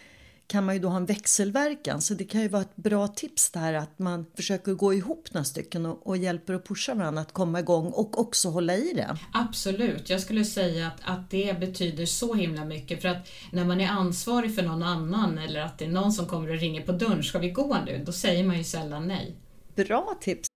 kan 0.47 0.65
man 0.65 0.75
ju 0.75 0.81
då 0.81 0.89
ha 0.89 0.97
en 0.97 1.07
växelverkan. 1.07 2.01
Så 2.01 2.15
det 2.15 2.25
kan 2.25 2.41
ju 2.41 2.49
vara 2.49 2.63
ett 2.63 2.77
bra 2.77 3.09
tips 3.09 3.51
där 3.51 3.75
att 3.75 3.99
man 3.99 4.27
försöker 4.35 4.73
gå 4.73 4.95
ihop 4.95 5.35
några 5.35 5.45
stycken 5.45 5.87
och, 5.87 6.07
och 6.07 6.17
hjälper 6.17 6.55
och 6.55 6.65
pushar 6.69 6.95
varandra 6.95 7.23
att 7.23 7.33
komma 7.33 7.61
igång 7.61 7.87
och 7.87 8.21
också 8.21 8.49
hålla 8.49 8.77
i 8.77 8.93
det. 8.93 9.17
Absolut, 9.33 10.11
jag 10.11 10.21
skulle 10.21 10.45
säga 10.45 10.87
att, 10.87 11.01
att 11.05 11.31
det 11.31 11.61
betyder 11.61 12.07
så 12.07 12.35
himla 12.35 12.65
mycket 12.65 13.03
för 13.03 13.09
att 13.09 13.29
när 13.53 13.65
man 13.65 13.81
är 13.81 13.89
ansvarig 13.89 14.55
för 14.55 14.63
någon 14.63 14.83
annan 14.83 15.39
eller 15.39 15.61
att 15.61 15.79
det 15.79 15.85
är 15.85 15.89
någon 15.89 16.13
som 16.13 16.27
kommer 16.27 16.51
och 16.51 16.59
ringer 16.59 16.83
på 16.83 16.93
dörren, 16.93 17.23
ska 17.23 17.39
vi 17.39 17.51
gå 17.51 17.77
nu? 17.87 18.03
Då 18.07 18.13
säger 18.13 18.45
man 18.45 18.59
ju 18.59 18.65
sällan 18.65 19.09
nej. 19.09 19.37
Bra 19.75 20.19
tips! 20.21 20.56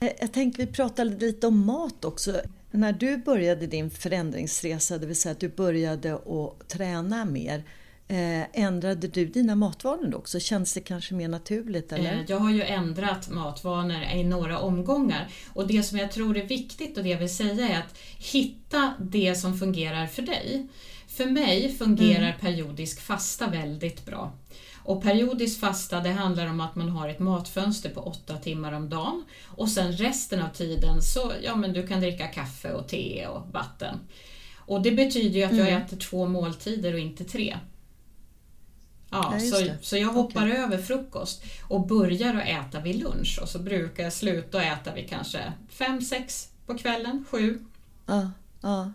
Jag 0.00 0.32
tänkte 0.32 0.64
vi 0.64 0.72
pratade 0.72 1.16
lite 1.16 1.46
om 1.46 1.66
mat 1.66 2.04
också. 2.04 2.40
När 2.70 2.92
du 2.92 3.16
började 3.16 3.66
din 3.66 3.90
förändringsresa, 3.90 4.98
det 4.98 5.06
vill 5.06 5.20
säga 5.20 5.32
att 5.32 5.40
du 5.40 5.48
började 5.48 6.14
att 6.14 6.68
träna 6.68 7.24
mer, 7.24 7.64
eh, 8.08 8.60
ändrade 8.60 9.08
du 9.08 9.26
dina 9.26 9.54
matvanor 9.54 10.14
också? 10.14 10.40
Känns 10.40 10.74
det 10.74 10.80
kanske 10.80 11.14
mer 11.14 11.28
naturligt? 11.28 11.92
Eller? 11.92 12.12
Eh, 12.12 12.24
jag 12.28 12.38
har 12.38 12.50
ju 12.50 12.62
ändrat 12.62 13.30
matvanor 13.30 14.02
i 14.14 14.24
några 14.24 14.58
omgångar 14.58 15.28
och 15.52 15.66
det 15.66 15.82
som 15.82 15.98
jag 15.98 16.12
tror 16.12 16.36
är 16.36 16.44
viktigt 16.44 16.96
och 16.96 17.02
det 17.02 17.10
jag 17.10 17.18
vill 17.18 17.36
säga 17.36 17.68
är 17.68 17.78
att 17.78 17.98
hitta 18.18 18.94
det 19.00 19.34
som 19.34 19.58
fungerar 19.58 20.06
för 20.06 20.22
dig. 20.22 20.68
För 21.08 21.26
mig 21.26 21.76
fungerar 21.78 22.28
mm. 22.28 22.40
periodisk 22.40 23.00
fasta 23.00 23.50
väldigt 23.50 24.06
bra. 24.06 24.32
Och 24.84 25.02
periodisk 25.02 25.60
fasta 25.60 26.00
det 26.00 26.10
handlar 26.10 26.46
om 26.46 26.60
att 26.60 26.76
man 26.76 26.88
har 26.88 27.08
ett 27.08 27.18
matfönster 27.18 27.90
på 27.90 28.00
åtta 28.00 28.36
timmar 28.36 28.72
om 28.72 28.88
dagen 28.88 29.24
och 29.46 29.68
sen 29.68 29.92
resten 29.92 30.42
av 30.42 30.48
tiden 30.48 31.02
så 31.02 31.32
ja, 31.42 31.56
men 31.56 31.72
du 31.72 31.86
kan 31.86 32.00
dricka 32.00 32.26
kaffe 32.26 32.72
och 32.72 32.88
te 32.88 33.26
och 33.26 33.46
vatten. 33.52 33.98
Och 34.56 34.82
det 34.82 34.90
betyder 34.90 35.38
ju 35.38 35.44
att 35.44 35.56
jag 35.56 35.68
mm. 35.68 35.82
äter 35.82 35.96
två 35.96 36.26
måltider 36.26 36.92
och 36.92 36.98
inte 36.98 37.24
tre. 37.24 37.56
Ja, 37.56 37.60
Ja, 39.10 39.40
så, 39.40 39.60
det. 39.60 39.78
så 39.80 39.96
jag 39.96 40.08
hoppar 40.08 40.48
över 40.48 40.78
frukost 40.78 41.42
och 41.68 41.86
börjar 41.86 42.34
att 42.34 42.48
äta 42.48 42.80
vid 42.80 42.96
lunch 42.96 43.38
och 43.42 43.48
så 43.48 43.58
brukar 43.58 44.02
jag 44.02 44.12
sluta 44.12 44.62
äta 44.62 44.94
vid 44.94 45.08
kanske 45.08 45.52
fem 45.68 46.00
sex 46.00 46.48
på 46.66 46.78
kvällen, 46.78 47.24
sju. 47.30 47.64
Ja, 48.06 48.30
ja. 48.60 48.92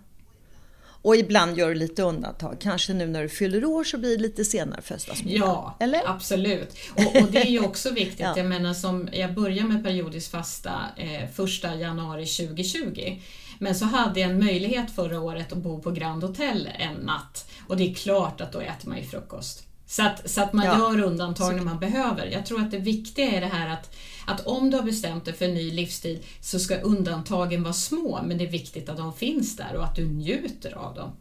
Och 1.05 1.15
ibland 1.15 1.57
gör 1.57 1.69
du 1.69 1.75
lite 1.75 2.03
undantag. 2.03 2.57
Kanske 2.59 2.93
nu 2.93 3.07
när 3.07 3.21
du 3.21 3.29
fyller 3.29 3.65
år 3.65 3.83
så 3.83 3.97
blir 3.97 4.17
det 4.17 4.23
lite 4.23 4.45
senare 4.45 4.81
födelsedagsmiddag. 4.81 5.37
Ja, 5.37 5.77
Eller? 5.79 6.01
absolut. 6.05 6.77
Och, 6.95 7.21
och 7.21 7.31
det 7.31 7.41
är 7.41 7.49
ju 7.49 7.59
också 7.59 7.89
viktigt. 7.89 8.19
Ja. 8.25 8.33
Jag 8.37 8.45
menar 8.45 8.73
som 8.73 9.09
jag 9.11 9.33
började 9.33 9.67
med 9.69 9.83
periodisk 9.83 10.31
fasta 10.31 10.71
eh, 10.97 11.29
första 11.33 11.75
januari 11.75 12.25
2020. 12.25 13.19
Men 13.59 13.75
så 13.75 13.85
hade 13.85 14.19
jag 14.19 14.29
en 14.29 14.39
möjlighet 14.39 14.91
förra 14.95 15.19
året 15.19 15.51
att 15.51 15.57
bo 15.57 15.81
på 15.81 15.91
Grand 15.91 16.23
Hotel 16.23 16.69
en 16.79 16.95
natt. 16.95 17.51
Och 17.67 17.77
det 17.77 17.89
är 17.89 17.93
klart 17.93 18.41
att 18.41 18.51
då 18.51 18.59
äter 18.59 18.89
man 18.89 18.97
ju 18.97 19.03
frukost. 19.03 19.63
Så 19.87 20.03
att, 20.03 20.29
så 20.29 20.41
att 20.41 20.53
man 20.53 20.65
Ja. 20.65 20.77
gör 20.77 21.01
undantag 21.03 21.55
när 21.55 21.63
man 21.63 21.79
behöver. 21.79 22.25
Jag 22.25 22.45
tror 22.45 22.61
att 22.61 22.71
det 22.71 22.77
viktiga 22.79 23.31
är 23.31 23.41
det 23.41 23.47
här 23.47 23.69
att, 23.69 23.95
att 24.27 24.47
om 24.47 24.69
du 24.69 24.77
har 24.77 24.83
bestämt 24.83 25.25
dig 25.25 25.33
för 25.33 25.45
en 25.45 25.53
ny 25.53 25.71
livsstil 25.71 26.23
så 26.41 26.59
ska 26.59 26.75
undantagen 26.75 27.63
vara 27.63 27.73
små 27.73 28.21
men 28.25 28.37
det 28.37 28.43
är 28.47 28.51
viktigt 28.51 28.89
att 28.89 28.97
de 28.97 29.13
finns 29.13 29.57
där 29.57 29.75
och 29.75 29.83
att 29.83 29.95
du 29.95 30.05
njuter 30.05 30.71
av 30.77 30.95
dem. 30.95 31.11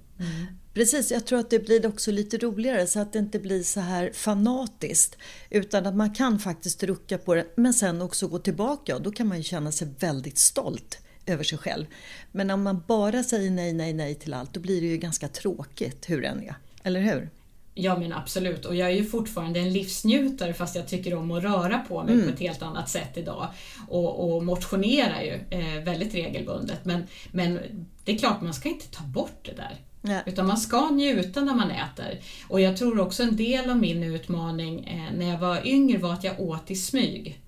Precis, 0.74 1.10
jag 1.10 1.26
tror 1.26 1.38
att 1.38 1.50
det 1.50 1.58
blir 1.58 1.86
också 1.86 2.10
lite 2.10 2.38
roligare 2.38 2.86
så 2.86 3.00
att 3.00 3.12
det 3.12 3.18
inte 3.18 3.38
blir 3.38 3.62
så 3.62 3.80
här 3.80 4.10
fanatiskt. 4.14 5.16
Utan 5.50 5.86
att 5.86 5.94
man 5.96 6.14
kan 6.14 6.38
faktiskt 6.38 6.82
rucka 6.82 7.18
på 7.18 7.34
det 7.34 7.46
men 7.56 7.74
sen 7.74 8.02
också 8.02 8.28
gå 8.28 8.38
tillbaka 8.38 8.96
och 8.96 9.02
då 9.02 9.12
kan 9.12 9.26
man 9.28 9.36
ju 9.36 9.42
känna 9.42 9.72
sig 9.72 9.88
väldigt 9.98 10.38
stolt 10.38 10.98
över 11.26 11.44
sig 11.44 11.58
själv. 11.58 11.86
Men 12.32 12.50
om 12.50 12.62
man 12.62 12.82
bara 12.88 13.22
säger 13.22 13.50
nej, 13.50 13.72
nej, 13.72 13.92
nej 13.92 14.14
till 14.14 14.34
allt 14.34 14.54
då 14.54 14.60
blir 14.60 14.80
det 14.80 14.86
ju 14.86 14.96
ganska 14.96 15.28
tråkigt 15.28 16.10
hur 16.10 16.24
än 16.24 16.40
är. 16.42 16.56
Eller 16.82 17.00
hur? 17.00 17.30
Ja 17.74 17.98
men 17.98 18.12
absolut 18.12 18.64
och 18.64 18.76
jag 18.76 18.90
är 18.90 18.94
ju 18.94 19.04
fortfarande 19.04 19.60
en 19.60 19.72
livsnjutare 19.72 20.54
fast 20.54 20.76
jag 20.76 20.88
tycker 20.88 21.14
om 21.14 21.30
att 21.30 21.42
röra 21.42 21.78
på 21.78 22.02
mig 22.02 22.14
Mm. 22.14 22.26
på 22.26 22.32
ett 22.32 22.40
helt 22.40 22.62
annat 22.62 22.88
sätt 22.88 23.16
idag. 23.16 23.48
Och, 23.88 24.34
och 24.36 24.44
motionerar 24.44 25.20
ju 25.22 25.58
eh, 25.58 25.82
väldigt 25.84 26.14
regelbundet 26.14 26.84
men, 26.84 27.06
men 27.32 27.58
det 28.04 28.12
är 28.12 28.18
klart 28.18 28.40
man 28.42 28.54
ska 28.54 28.68
inte 28.68 28.86
ta 28.90 29.04
bort 29.04 29.38
det 29.42 29.52
där. 29.56 29.76
Nej. 30.00 30.22
Utan 30.26 30.46
man 30.46 30.56
ska 30.58 30.90
njuta 30.90 31.40
när 31.40 31.54
man 31.54 31.70
äter. 31.70 32.20
Och 32.48 32.60
jag 32.60 32.76
tror 32.76 33.00
också 33.00 33.22
en 33.22 33.36
del 33.36 33.70
av 33.70 33.76
min 33.78 34.02
utmaning 34.02 34.84
eh, 34.86 35.16
när 35.18 35.30
jag 35.30 35.38
var 35.38 35.66
yngre 35.66 35.98
var 35.98 36.12
att 36.12 36.24
jag 36.24 36.40
åt 36.40 36.70
i 36.70 36.76
smyg. 36.76 37.40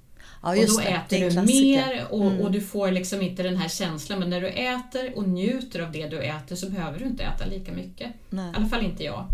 Ja, 0.47 0.63
och 0.63 0.69
då 0.69 0.79
det. 0.79 0.87
Äter 0.87 1.21
du. 1.21 1.27
Mm. 1.27 1.47
mer 1.47 2.07
och, 2.11 2.41
och 2.41 2.51
du 2.51 2.61
får 2.61 2.91
liksom 2.91 3.23
inte 3.23 3.43
den 3.43 3.57
här 3.57 3.69
känslan. 3.69 4.19
Men 4.19 4.31
när 4.31 4.41
du 4.41 4.49
äter 4.49 5.17
och 5.17 5.29
njuter 5.29 5.81
av 5.81 5.93
det 5.93 6.09
du 6.09 6.23
äter 6.23 6.57
så 6.57 6.71
behöver 6.71 6.99
du 6.99 7.05
inte 7.05 7.25
äta 7.25 7.47
lika 7.47 7.73
mycket. 7.73 8.13
Nej. 8.31 8.53
I 8.53 8.57
alla 8.57 8.67
fall 8.67 8.85
inte 8.85 9.05
jag. 9.05 9.27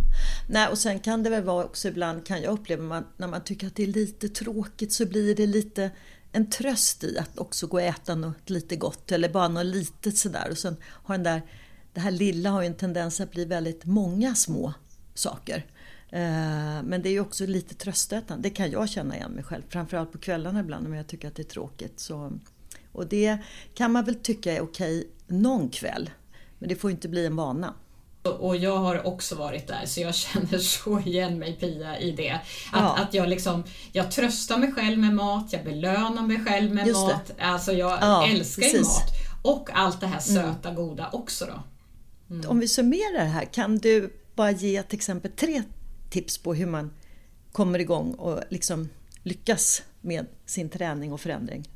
Nej, 0.48 0.68
och 0.68 0.78
sen 0.78 0.98
kan 0.98 1.22
det 1.22 1.30
väl 1.30 1.42
vara 1.42 1.64
också 1.64 1.88
ibland 1.88 2.26
kan 2.26 2.42
jag 2.42 2.52
uppleva 2.52 2.82
man, 2.82 3.04
när 3.16 3.28
man 3.28 3.44
tycker 3.44 3.66
att 3.66 3.76
det 3.76 3.82
är 3.82 3.86
lite 3.86 4.28
tråkigt 4.28 4.92
så 4.92 5.06
blir 5.06 5.34
det 5.34 5.46
lite 5.46 5.90
en 6.32 6.50
tröst 6.50 7.04
i 7.04 7.18
att 7.18 7.38
också 7.38 7.66
gå 7.66 7.76
och 7.76 7.82
äta 7.82 8.14
något 8.14 8.50
lite 8.50 8.76
gott 8.76 9.12
eller 9.12 9.28
bara 9.28 9.48
något 9.48 9.66
litet 9.66 10.18
sådär. 10.18 10.48
Och 10.50 10.58
sen 10.58 10.76
har 10.84 11.14
den 11.14 11.24
där, 11.24 11.42
det 11.92 12.00
här 12.00 12.10
lilla 12.10 12.50
har 12.50 12.62
ju 12.62 12.66
en 12.66 12.74
tendens 12.74 13.20
att 13.20 13.30
bli 13.30 13.44
väldigt 13.44 13.84
många 13.84 14.34
små 14.34 14.74
saker. 15.14 15.66
Eh, 16.12 16.82
Men 16.84 17.02
det 17.02 17.08
är 17.08 17.12
ju 17.12 17.20
också 17.20 17.46
lite 17.46 17.74
tröstätande. 17.74 18.48
Det 18.48 18.54
kan 18.54 18.70
jag 18.70 18.88
känna 18.88 19.16
igen 19.16 19.30
mig 19.30 19.44
själv. 19.44 19.62
Framförallt 19.68 20.12
på 20.12 20.18
kvällarna 20.18 20.60
ibland 20.60 20.88
när 20.88 20.96
jag 20.96 21.06
tycker 21.06 21.28
att 21.28 21.34
det 21.36 21.42
är 21.42 21.44
tråkigt. 21.44 22.00
Så, 22.00 22.32
och 22.92 23.06
det 23.06 23.38
kan 23.74 23.92
man 23.92 24.04
väl 24.04 24.14
tycka 24.14 24.52
är 24.56 24.60
okej 24.60 25.08
någon 25.26 25.68
kväll. 25.68 26.10
Men 26.58 26.68
det 26.68 26.76
får 26.76 26.90
inte 26.90 27.08
bli 27.08 27.26
en 27.26 27.36
vana. 27.36 27.74
Och- 28.40 28.56
jag 28.56 28.76
har 28.78 29.06
också 29.06 29.34
varit 29.34 29.66
där 29.68 29.82
så 29.86 30.00
jag 30.00 30.14
känner 30.24 30.58
så 30.58 31.00
igen 31.00 31.38
mig 31.38 31.52
Pia 31.56 31.98
i 31.98 32.10
det. 32.12 32.30
Att, 32.30 32.40
Ja. 32.72 32.96
att 32.98 33.14
jag 33.14 33.28
liksom, 33.28 33.64
jag 33.92 34.10
tröstar 34.10 34.58
mig 34.58 34.72
själv 34.72 34.98
med 34.98 35.14
mat, 35.14 35.52
jag 35.52 35.64
belönar 35.64 36.22
mig 36.22 36.44
själv 36.44 36.74
med 36.74 36.92
mat. 36.92 37.32
Alltså 37.38 37.72
jag 37.72 37.98
Ja, 38.00 38.28
älskar 38.30 38.62
ju 38.66 38.80
mat. 38.80 39.08
Och 39.42 39.70
allt 39.72 40.00
det 40.00 40.06
här 40.06 40.20
söta 40.20 40.70
goda 40.74 41.10
också 41.12 41.46
då. 41.46 42.48
Om 42.48 42.58
vi 42.58 42.68
summerar 42.68 43.18
det 43.24 43.30
här, 43.30 43.44
kan 43.44 43.78
du 43.78 44.12
bara 44.34 44.50
ge 44.50 44.82
till 44.82 44.96
exempel 44.98 45.30
tre 45.30 45.62
tips 46.12 46.38
på 46.38 46.54
hur 46.54 46.66
man 46.66 46.90
kommer 47.52 47.78
igång 47.78 48.14
och 48.14 48.40
liksom 48.50 48.88
lyckas 49.22 49.82
med 50.00 50.26
sin 50.46 50.68
träning 50.68 51.12
och 51.12 51.20
förändring? 51.20 51.68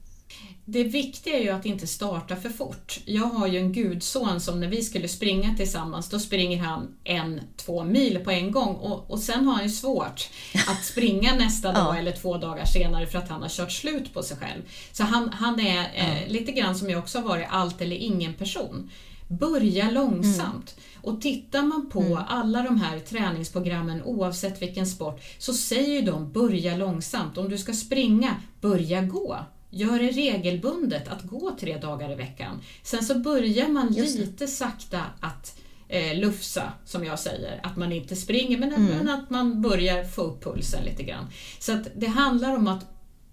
Det 0.65 0.85
viktiga 0.85 1.35
är 1.39 1.43
ju 1.43 1.51
att 1.51 1.67
inte 1.67 1.87
starta 1.87 2.37
för 2.37 2.49
fort. 2.49 3.01
Jag 3.05 3.27
har 3.27 3.47
ju 3.47 3.59
en 3.59 3.73
gudson 3.73 4.41
som 4.41 4.61
när 4.61 4.69
vi 4.69 4.83
skulle 4.83 5.09
springa 5.09 5.55
tillsammans, 5.57 6.09
då 6.09 6.19
springer 6.19 6.59
han 6.59 6.97
en, 7.05 7.41
två 7.57 7.85
mil 7.85 8.19
på 8.19 8.31
en 8.31 8.53
gång 8.53 8.75
och, 8.75 9.11
och 9.11 9.19
sen 9.19 9.47
har 9.47 9.55
han 9.55 9.63
ju 9.63 9.71
svårt 9.71 10.29
att 10.69 10.85
springa 10.85 11.35
nästa 11.39 11.73
dag 11.73 11.99
eller 11.99 12.13
två 12.13 12.37
dagar 12.37 12.65
senare 12.65 13.07
för 13.07 13.19
att 13.19 13.29
han 13.29 13.43
har 13.43 13.49
kört 13.49 13.73
slut 13.73 14.15
på 14.15 14.23
sig 14.23 14.37
själv. 14.37 14.63
Så 14.93 15.03
han, 15.03 15.29
han 15.29 15.61
är 15.61 15.91
eh, 15.95 16.33
lite 16.33 16.53
grann 16.53 16.77
som 16.77 16.91
jag 16.91 16.99
också 16.99 17.19
har 17.19 17.29
varit, 17.29 17.47
allt 17.51 17.81
eller 17.81 17.97
ingen 17.97 18.35
person. 18.35 18.91
Börja 19.29 19.91
långsamt. 19.91 20.77
Och 21.03 21.21
tittar 21.21 21.63
man 21.63 21.91
på 21.91 22.21
alla 22.29 22.63
de 22.63 22.81
här 22.81 22.99
träningsprogrammen 22.99 24.03
oavsett 24.03 24.63
vilken 24.63 24.87
sport 24.87 25.21
så 25.39 25.53
säger 25.53 26.03
de 26.03 26.33
börja 26.33 26.77
långsamt. 26.77 27.39
Om 27.39 27.49
du 27.49 27.59
ska 27.59 27.73
springa, 27.73 28.37
börja 28.61 29.03
gå. 29.03 29.39
Gör 29.71 29.99
det 29.99 30.11
regelbundet 30.11 31.09
att 31.09 31.23
gå 31.23 31.57
tre 31.61 31.79
dagar 31.79 32.13
i 32.13 32.15
veckan. 32.15 32.61
Sen 32.83 33.05
så 33.05 33.19
börjar 33.19 33.69
man 33.69 33.89
lite 33.89 34.47
sakta 34.47 35.01
att 35.21 35.61
eh, 35.89 36.19
lufsa, 36.19 36.73
som 36.85 37.05
jag 37.05 37.19
säger. 37.19 37.61
Att 37.63 37.77
man 37.77 37.93
inte 37.93 38.17
springer 38.17 38.59
men, 38.59 38.85
men 38.85 39.09
att 39.09 39.31
man 39.31 39.63
börjar 39.63 40.05
få 40.05 40.23
upp 40.23 40.45
pulsen 40.45 40.85
lite 40.85 41.03
grann. 41.03 41.27
Så 41.59 41.73
att 41.73 41.89
det 41.97 42.07
handlar 42.07 42.57
om 42.57 42.69
att 42.69 42.87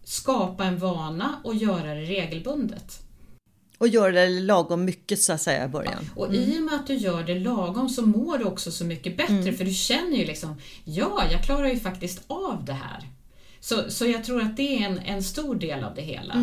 skapa 0.03 0.65
en 0.65 0.79
vana 0.79 1.35
och 1.43 1.55
göra 1.55 1.93
det 1.93 2.01
regelbundet. 2.01 2.99
Och 3.83 3.89
göra 3.89 4.11
det 4.11 4.29
lagom 4.29 4.85
mycket 4.85 5.21
så 5.21 5.33
att 5.33 5.41
säga 5.41 5.65
i 5.65 5.67
början. 5.67 6.09
Och 6.15 6.33
i 6.33 6.59
och 6.59 6.63
med 6.63 6.73
att 6.73 6.87
du 6.87 6.93
gör 6.93 7.23
det 7.23 7.39
lagom 7.39 7.89
så 7.89 8.05
mår 8.05 8.37
du 8.37 8.43
också 8.43 8.71
så 8.71 8.85
mycket 8.85 9.17
bättre 9.17 9.53
för 9.53 9.65
du 9.65 9.73
känner 9.73 10.17
ju 10.17 10.25
liksom, 10.25 10.55
ja, 10.83 11.23
jag 11.31 11.43
klarar 11.43 11.67
ju 11.67 11.79
faktiskt 11.79 12.23
av 12.27 12.65
det 12.65 12.73
här. 12.73 13.07
Så, 13.59 13.91
så 13.91 14.05
jag 14.05 14.23
tror 14.23 14.41
att 14.41 14.57
det 14.57 14.77
är 14.77 14.85
en, 14.85 14.99
en 14.99 15.23
stor 15.23 15.55
del 15.55 15.83
av 15.83 15.95
det 15.95 16.01
hela. 16.01 16.33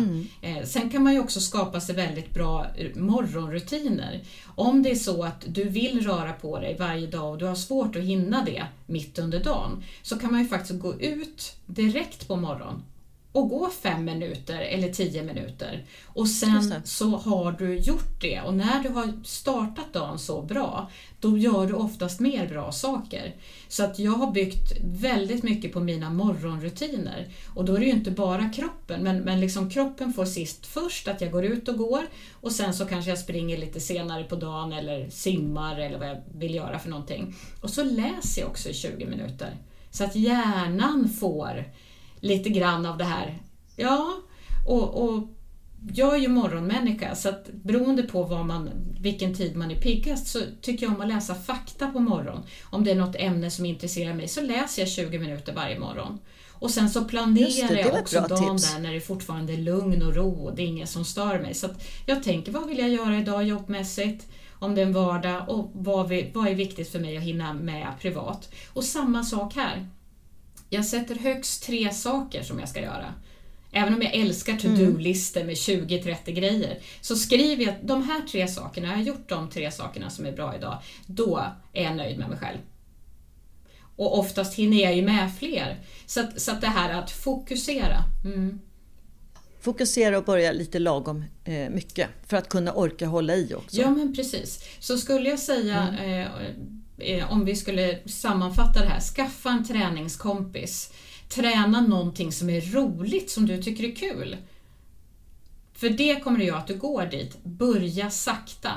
Eh, 0.41 0.65
sen 0.65 0.89
kan 0.89 1.03
man 1.03 1.13
ju 1.13 1.19
också 1.19 1.39
skapa 1.39 1.81
sig 1.81 1.95
väldigt 1.95 2.33
bra 2.33 2.67
eh, 2.75 2.95
morgonrutiner. 2.95 4.23
Om 4.55 4.83
det 4.83 4.91
är 4.91 4.95
så 4.95 5.23
att 5.23 5.45
du 5.47 5.63
vill 5.63 6.07
röra 6.07 6.33
på 6.33 6.59
dig 6.59 6.75
varje 6.79 7.07
dag 7.07 7.31
och 7.31 7.37
du 7.37 7.45
har 7.45 7.55
svårt 7.55 7.95
att 7.95 8.01
hinna 8.01 8.43
det 8.45 8.63
mitt 8.85 9.19
under 9.19 9.43
dagen 9.43 9.83
så 10.01 10.19
kan 10.19 10.31
man 10.31 10.41
ju 10.41 10.47
faktiskt 10.47 10.79
gå 10.79 11.01
ut 11.01 11.55
direkt 11.65 12.27
på 12.27 12.35
morgonen 12.35 12.83
och 13.31 13.49
gå 13.49 13.69
fem 13.69 14.05
minuter 14.05 14.61
eller 14.61 14.93
tio 14.93 15.23
minuter. 15.23 15.85
Och 16.05 16.27
sen 16.27 16.73
så 16.83 17.17
har 17.17 17.51
du 17.51 17.77
gjort 17.77 18.21
det 18.21 18.41
och 18.41 18.53
när 18.53 18.83
du 18.83 18.89
har 18.89 19.23
startat 19.23 19.93
dagen 19.93 20.19
så 20.19 20.41
bra, 20.41 20.89
då 21.19 21.37
gör 21.37 21.67
du 21.67 21.73
oftast 21.73 22.19
mer 22.19 22.47
bra 22.47 22.71
saker. 22.71 23.35
Så 23.67 23.83
att 23.83 23.99
jag 23.99 24.11
har 24.11 24.31
byggt 24.31 24.71
väldigt 24.83 25.43
mycket 25.43 25.73
på 25.73 25.79
mina 25.79 26.09
morgonrutiner. 26.09 27.27
Och 27.55 27.65
då 27.65 27.75
är 27.75 27.79
det 27.79 27.85
ju 27.85 27.91
inte 27.91 28.11
bara 28.11 28.49
kroppen, 28.49 29.03
men, 29.03 29.17
men 29.17 29.39
liksom 29.39 29.69
kroppen 29.69 30.13
får 30.13 30.25
sist 30.25 30.65
först, 30.65 31.07
att 31.07 31.21
jag 31.21 31.31
går 31.31 31.45
ut 31.45 31.67
och 31.67 31.77
går 31.77 32.01
och 32.33 32.51
sen 32.51 32.73
så 32.73 32.85
kanske 32.85 33.11
jag 33.11 33.19
springer 33.19 33.57
lite 33.57 33.79
senare 33.79 34.23
på 34.23 34.35
dagen 34.35 34.73
eller 34.73 35.09
simmar 35.09 35.79
eller 35.79 35.99
vad 35.99 36.09
jag 36.09 36.21
vill 36.33 36.55
göra 36.55 36.79
för 36.79 36.89
någonting. 36.89 37.35
Och 37.61 37.69
så 37.69 37.83
läser 37.83 38.41
jag 38.41 38.49
också 38.49 38.69
i 38.69 38.73
20 38.73 39.05
minuter. 39.05 39.57
Så 39.91 40.03
att 40.03 40.15
hjärnan 40.15 41.09
får 41.09 41.65
lite 42.21 42.49
grann 42.49 42.85
av 42.85 42.97
det 42.97 43.03
här. 43.03 43.41
Ja, 43.75 44.13
och, 44.67 45.03
och 45.03 45.23
jag 45.93 46.15
är 46.15 46.19
ju 46.19 46.27
morgonmänniska 46.27 47.15
så 47.15 47.29
att 47.29 47.53
beroende 47.53 48.03
på 48.03 48.23
vad 48.23 48.45
man, 48.45 48.69
vilken 48.99 49.33
tid 49.33 49.55
man 49.55 49.71
är 49.71 49.75
piggast 49.75 50.27
så 50.27 50.39
tycker 50.61 50.85
jag 50.85 50.95
om 50.95 51.01
att 51.01 51.07
läsa 51.07 51.35
fakta 51.35 51.87
på 51.87 51.99
morgonen. 51.99 52.43
Om 52.63 52.83
det 52.83 52.91
är 52.91 52.95
något 52.95 53.15
ämne 53.15 53.51
som 53.51 53.65
intresserar 53.65 54.13
mig 54.13 54.27
så 54.27 54.41
läser 54.41 54.81
jag 54.81 54.89
20 54.89 55.19
minuter 55.19 55.53
varje 55.53 55.79
morgon. 55.79 56.19
Och 56.49 56.71
sen 56.71 56.89
så 56.89 57.03
planerar 57.03 57.67
det, 57.67 57.81
jag 57.81 58.01
också 58.01 58.25
dagen 58.29 58.57
tips. 58.57 58.73
där 58.73 58.81
när 58.81 58.93
det 58.93 59.01
fortfarande 59.01 59.53
är 59.53 59.57
lugn 59.57 60.03
och 60.03 60.15
ro 60.15 60.45
och 60.45 60.55
det 60.55 60.61
är 60.61 60.67
ingen 60.67 60.87
som 60.87 61.05
stör 61.05 61.39
mig. 61.39 61.53
Så 61.53 61.65
att 61.65 61.83
jag 62.05 62.23
tänker 62.23 62.51
vad 62.51 62.67
vill 62.67 62.79
jag 62.79 62.89
göra 62.89 63.17
idag 63.17 63.43
jobbmässigt? 63.43 64.27
Om 64.59 64.75
det 64.75 64.81
är 64.81 64.85
en 64.85 64.93
vardag 64.93 65.49
och 65.49 65.71
vad, 65.73 66.09
vi, 66.09 66.31
vad 66.33 66.47
är 66.47 66.55
viktigt 66.55 66.91
för 66.91 66.99
mig 66.99 67.17
att 67.17 67.23
hinna 67.23 67.53
med 67.53 67.87
privat? 68.01 68.53
Och 68.73 68.83
samma 68.83 69.23
sak 69.23 69.55
här. 69.55 69.87
Jag 70.73 70.85
sätter 70.85 71.15
högst 71.15 71.63
tre 71.63 71.93
saker 71.93 72.43
som 72.43 72.59
jag 72.59 72.69
ska 72.69 72.81
göra. 72.81 73.13
Även 73.71 73.93
om 73.93 74.01
jag 74.01 74.13
älskar 74.13 74.57
to-do-listor 74.57 75.43
med 75.43 75.55
20-30 75.55 76.31
grejer, 76.31 76.79
så 77.01 77.15
skriver 77.15 77.65
jag 77.65 77.75
de 77.83 78.03
här 78.03 78.21
tre 78.21 78.47
sakerna, 78.47 78.87
jag 78.87 78.95
har 78.95 79.03
gjort 79.03 79.29
de 79.29 79.49
tre 79.49 79.71
sakerna 79.71 80.09
som 80.09 80.25
är 80.25 80.31
bra 80.31 80.55
idag, 80.55 80.77
då 81.05 81.45
är 81.73 81.83
jag 81.83 81.95
nöjd 81.95 82.19
med 82.19 82.29
mig 82.29 82.37
själv. 82.37 82.57
Och 83.95 84.19
oftast 84.19 84.55
hinner 84.55 84.83
jag 84.83 84.95
ju 84.95 85.01
med 85.01 85.31
fler. 85.39 85.79
Så 86.05 86.19
att, 86.19 86.41
så 86.41 86.51
att 86.51 86.61
det 86.61 86.67
här 86.67 86.93
att 86.93 87.11
fokusera. 87.11 88.03
Mm. 88.25 88.59
Fokusera 89.61 90.17
och 90.17 90.23
börja 90.23 90.51
lite 90.51 90.79
lagom 90.79 91.23
eh, 91.43 91.69
mycket 91.69 92.09
för 92.27 92.37
att 92.37 92.49
kunna 92.49 92.73
orka 92.73 93.07
hålla 93.07 93.35
i 93.35 93.53
också. 93.53 93.81
Ja 93.81 93.89
men 93.89 94.15
precis. 94.15 94.63
Så 94.79 94.97
skulle 94.97 95.29
jag 95.29 95.39
säga, 95.39 95.95
eh, 95.99 96.21
eh, 96.21 96.27
Eh, 97.03 97.31
om 97.31 97.45
vi 97.45 97.55
skulle 97.55 97.99
sammanfatta 98.05 98.79
det 98.79 98.87
här, 98.87 98.99
skaffa 98.99 99.49
en 99.49 99.65
träningskompis. 99.65 100.91
Träna 101.29 101.81
någonting 101.81 102.31
som 102.31 102.49
är 102.49 102.61
roligt, 102.61 103.31
som 103.31 103.45
du 103.45 103.63
tycker 103.63 103.83
är 103.83 103.95
kul. 103.95 104.37
För 105.73 105.89
det 105.89 106.23
kommer 106.23 106.39
det 106.39 106.45
göra 106.45 106.57
att 106.57 106.67
du 106.67 106.77
går 106.77 107.05
dit. 107.05 107.43
Börja 107.43 108.09
sakta. 108.09 108.71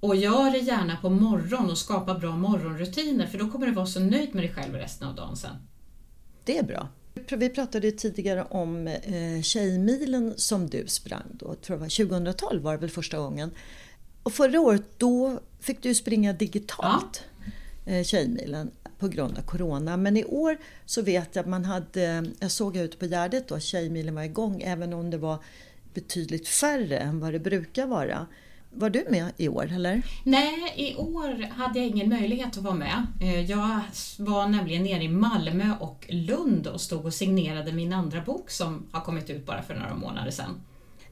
Och 0.00 0.16
gör 0.16 0.50
det 0.50 0.58
gärna 0.58 0.96
på 0.96 1.10
morgonen 1.10 1.70
och 1.70 1.78
skapa 1.78 2.14
bra 2.14 2.36
morgonrutiner 2.36 3.26
för 3.26 3.38
då 3.38 3.50
kommer 3.50 3.66
du 3.66 3.72
vara 3.72 3.86
så 3.86 4.00
nöjd 4.00 4.34
med 4.34 4.44
dig 4.44 4.54
själv 4.54 4.74
resten 4.74 5.08
av 5.08 5.14
dagen 5.14 5.36
sen. 5.36 5.56
Det 6.44 6.58
är 6.58 6.62
bra. 6.62 6.88
Vi 7.30 7.48
pratade 7.48 7.92
tidigare 7.92 8.44
om 8.44 8.86
eh, 8.86 9.42
Tjejmilen 9.42 10.34
som 10.36 10.70
du 10.70 10.86
sprang 10.86 11.26
då, 11.32 11.54
tror 11.54 11.82
jag 11.82 11.90
2012 11.90 12.62
var 12.62 12.72
det 12.72 12.78
väl 12.78 12.90
första 12.90 13.18
gången. 13.18 13.50
Och 14.22 14.32
förra 14.32 14.60
året 14.60 14.84
då 14.96 15.40
fick 15.60 15.82
du 15.82 15.94
springa 15.94 16.32
digitalt, 16.32 17.24
ja. 17.84 17.92
eh, 17.92 18.04
Tjejmilen, 18.04 18.70
på 18.98 19.08
grund 19.08 19.38
av 19.38 19.42
Corona. 19.42 19.96
Men 19.96 20.16
i 20.16 20.24
år 20.24 20.58
så 20.86 21.02
vet 21.02 21.36
jag 21.36 21.42
att 21.42 21.48
man 21.48 21.64
hade, 21.64 22.24
jag 22.40 22.50
såg 22.50 22.76
ute 22.76 22.96
på 22.96 23.06
Gärdet 23.06 23.48
då, 23.48 23.60
Tjejmilen 23.60 24.14
var 24.14 24.22
igång, 24.22 24.62
även 24.62 24.92
om 24.92 25.10
det 25.10 25.18
var 25.18 25.38
betydligt 25.94 26.48
färre 26.48 26.98
än 26.98 27.20
vad 27.20 27.32
det 27.32 27.38
brukar 27.38 27.86
vara. 27.86 28.26
Var 28.70 28.90
du 28.90 29.04
med 29.10 29.32
i 29.36 29.48
år 29.48 29.72
eller? 29.72 30.02
Nej, 30.24 30.74
i 30.76 30.96
år 30.96 31.48
hade 31.50 31.78
jag 31.78 31.88
ingen 31.88 32.08
möjlighet 32.08 32.56
att 32.56 32.62
vara 32.62 32.74
med. 32.74 33.06
Eh, 33.20 33.50
jag 33.50 33.80
var 34.18 34.48
nämligen 34.48 34.82
nere 34.82 35.02
i 35.02 35.08
Malmö 35.08 35.72
och 35.80 36.06
Lund 36.08 36.66
och 36.66 36.80
stod 36.80 37.04
och 37.04 37.14
signerade 37.14 37.72
min 37.72 37.92
andra 37.92 38.20
bok 38.20 38.50
som 38.50 38.86
har 38.92 39.00
kommit 39.00 39.30
ut 39.30 39.46
bara 39.46 39.62
för 39.62 39.74
några 39.74 39.94
månader 39.94 40.30
sedan. 40.30 40.60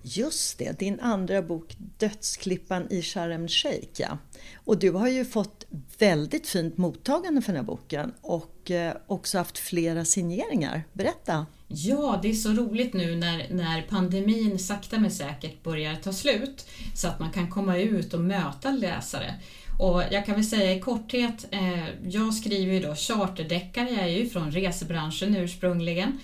Just 0.08 0.58
det, 0.58 0.78
din 0.78 1.00
andra 1.00 1.42
bok 1.42 1.76
Dödsklippan 1.98 2.92
i 2.92 3.02
Sharm 3.02 3.42
el 3.42 3.48
Sheikh. 3.48 4.00
Ja. 4.00 4.18
Och 4.54 4.78
du 4.78 4.90
har 4.90 5.08
ju 5.08 5.24
fått 5.24 5.66
väldigt 5.98 6.48
fint 6.48 6.76
mottagande 6.76 7.42
för 7.42 7.52
den 7.52 7.60
här 7.60 7.66
boken 7.66 8.12
och 8.20 8.70
eh, 8.70 8.96
också 9.06 9.38
haft 9.38 9.58
flera 9.58 10.04
signeringar. 10.04 10.84
Berätta! 10.92 11.46
Ja, 11.68 12.18
det 12.22 12.28
är 12.28 12.34
så 12.34 12.52
roligt 12.52 12.94
nu 12.94 13.16
när, 13.16 13.46
när 13.50 13.82
pandemin 13.82 14.58
sakta 14.58 14.98
men 14.98 15.10
säkert 15.10 15.62
börjar 15.62 15.94
ta 15.94 16.12
slut 16.12 16.66
så 16.94 17.08
att 17.08 17.20
man 17.20 17.32
kan 17.32 17.50
komma 17.50 17.78
ut 17.78 18.14
och 18.14 18.20
möta 18.20 18.70
läsare. 18.70 19.34
Och 19.78 20.02
jag 20.10 20.26
kan 20.26 20.34
väl 20.34 20.44
säga 20.44 20.74
i 20.74 20.80
korthet, 20.80 21.46
eh, 21.50 22.08
jag 22.08 22.34
skriver 22.34 22.72
ju 22.74 22.80
då 22.80 22.94
charterdeckare, 22.94 23.90
jag 23.90 24.04
är 24.04 24.18
ju 24.18 24.28
från 24.28 24.50
resebranschen 24.50 25.36
ursprungligen. 25.36 26.20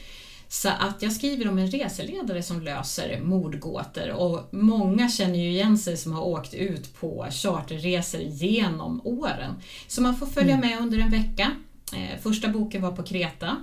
Så 0.52 0.68
att 0.68 1.02
jag 1.02 1.12
skriver 1.12 1.48
om 1.48 1.58
en 1.58 1.70
reseledare 1.70 2.42
som 2.42 2.60
löser 2.60 3.20
mordgåtor 3.20 4.10
och 4.10 4.48
många 4.50 5.08
känner 5.08 5.38
ju 5.38 5.50
igen 5.50 5.78
sig 5.78 5.96
som 5.96 6.12
har 6.12 6.22
åkt 6.22 6.54
ut 6.54 6.94
på 6.94 7.26
charterresor 7.30 8.20
genom 8.20 9.00
åren. 9.04 9.54
Så 9.88 10.02
man 10.02 10.16
får 10.16 10.26
följa 10.26 10.54
mm. 10.54 10.68
med 10.68 10.80
under 10.80 10.98
en 10.98 11.10
vecka. 11.10 11.50
Eh, 11.94 12.20
första 12.22 12.48
boken 12.48 12.82
var 12.82 12.92
på 12.92 13.02
Kreta. 13.02 13.56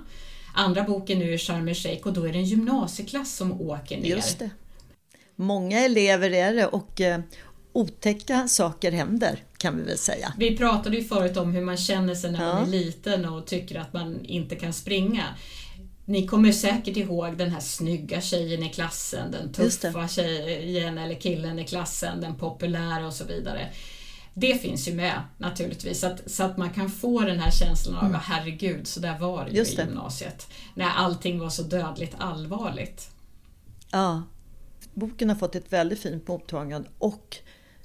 Andra 0.54 0.82
boken 0.82 1.18
nu 1.18 1.34
är 1.34 1.38
Sharm 1.38 1.68
el 1.68 1.74
Sheikh 1.74 2.06
och 2.06 2.12
då 2.12 2.24
är 2.24 2.32
det 2.32 2.38
en 2.38 2.44
gymnasieklass 2.44 3.36
som 3.36 3.60
åker 3.60 4.00
ner. 4.00 4.08
Just 4.08 4.38
det. 4.38 4.50
Många 5.36 5.80
elever 5.80 6.30
är 6.30 6.54
det 6.54 6.66
och 6.66 7.00
eh, 7.00 7.20
otäcka 7.72 8.48
saker 8.48 8.92
händer 8.92 9.44
kan 9.56 9.76
vi 9.76 9.82
väl 9.82 9.98
säga. 9.98 10.32
Vi 10.38 10.56
pratade 10.56 10.96
ju 10.96 11.04
förut 11.04 11.36
om 11.36 11.52
hur 11.52 11.62
man 11.62 11.76
känner 11.76 12.14
sig 12.14 12.32
när 12.32 12.46
ja. 12.46 12.54
man 12.54 12.62
är 12.62 12.70
liten 12.70 13.24
och 13.24 13.46
tycker 13.46 13.80
att 13.80 13.92
man 13.92 14.24
inte 14.24 14.56
kan 14.56 14.72
springa. 14.72 15.24
Ni 16.10 16.26
kommer 16.26 16.52
säkert 16.52 16.96
ihåg 16.96 17.36
den 17.36 17.50
här 17.50 17.60
snygga 17.60 18.20
tjejen 18.20 18.62
i 18.62 18.68
klassen, 18.68 19.30
den 19.30 19.52
tuffa 19.52 20.08
tjejen 20.08 20.98
eller 20.98 21.14
killen 21.14 21.58
i 21.58 21.64
klassen, 21.64 22.20
den 22.20 22.34
populära 22.36 23.06
och 23.06 23.12
så 23.12 23.24
vidare. 23.24 23.68
Det 24.34 24.54
finns 24.54 24.88
ju 24.88 24.94
med 24.94 25.22
naturligtvis, 25.38 26.00
så 26.00 26.06
att, 26.06 26.30
så 26.30 26.42
att 26.42 26.56
man 26.56 26.70
kan 26.70 26.90
få 26.90 27.20
den 27.20 27.38
här 27.38 27.50
känslan 27.50 27.96
av 27.96 28.06
mm. 28.06 28.20
herregud, 28.24 28.86
så 28.86 29.00
där 29.00 29.18
var 29.18 29.44
det 29.44 29.50
ju 29.50 29.62
i 29.62 29.74
gymnasiet. 29.74 30.46
När 30.74 30.90
allting 30.90 31.38
var 31.38 31.50
så 31.50 31.62
dödligt 31.62 32.14
allvarligt. 32.18 33.10
Ja, 33.90 34.22
boken 34.94 35.28
har 35.28 35.36
fått 35.36 35.54
ett 35.54 35.72
väldigt 35.72 36.00
fint 36.00 36.28
mottagande 36.28 36.88
och 36.98 37.36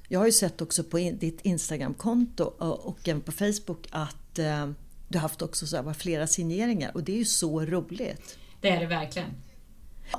jag 0.08 0.20
har 0.20 0.26
ju 0.26 0.32
sett 0.32 0.60
också 0.60 0.84
på 0.84 0.96
ditt 0.96 1.40
Instagramkonto 1.42 2.44
och 2.44 3.08
även 3.08 3.20
på 3.20 3.32
Facebook 3.32 3.86
att 3.90 4.38
eh, 4.38 4.70
du 5.08 5.18
har 5.18 5.22
haft 5.22 5.42
också 5.42 5.66
så 5.66 5.76
här, 5.76 5.92
flera 5.92 6.26
signeringar 6.26 6.90
och 6.94 7.04
det 7.04 7.12
är 7.12 7.16
ju 7.16 7.24
så 7.24 7.64
roligt. 7.64 8.38
Det 8.60 8.68
är 8.68 8.80
det 8.80 8.86
verkligen. 8.86 9.28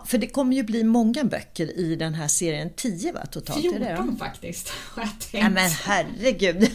För 0.05 0.17
det 0.17 0.27
kommer 0.27 0.55
ju 0.55 0.63
bli 0.63 0.83
många 0.83 1.23
böcker 1.23 1.79
i 1.79 1.95
den 1.95 2.13
här 2.13 2.27
serien, 2.27 2.69
10 2.75 3.11
va 3.11 3.25
totalt? 3.25 3.61
14 3.61 4.17
faktiskt 4.17 4.69
har 4.69 5.03
jag 5.03 5.19
tänkt. 5.19 5.43
Ja, 5.43 5.49
men 5.49 5.69
herregud! 5.69 6.71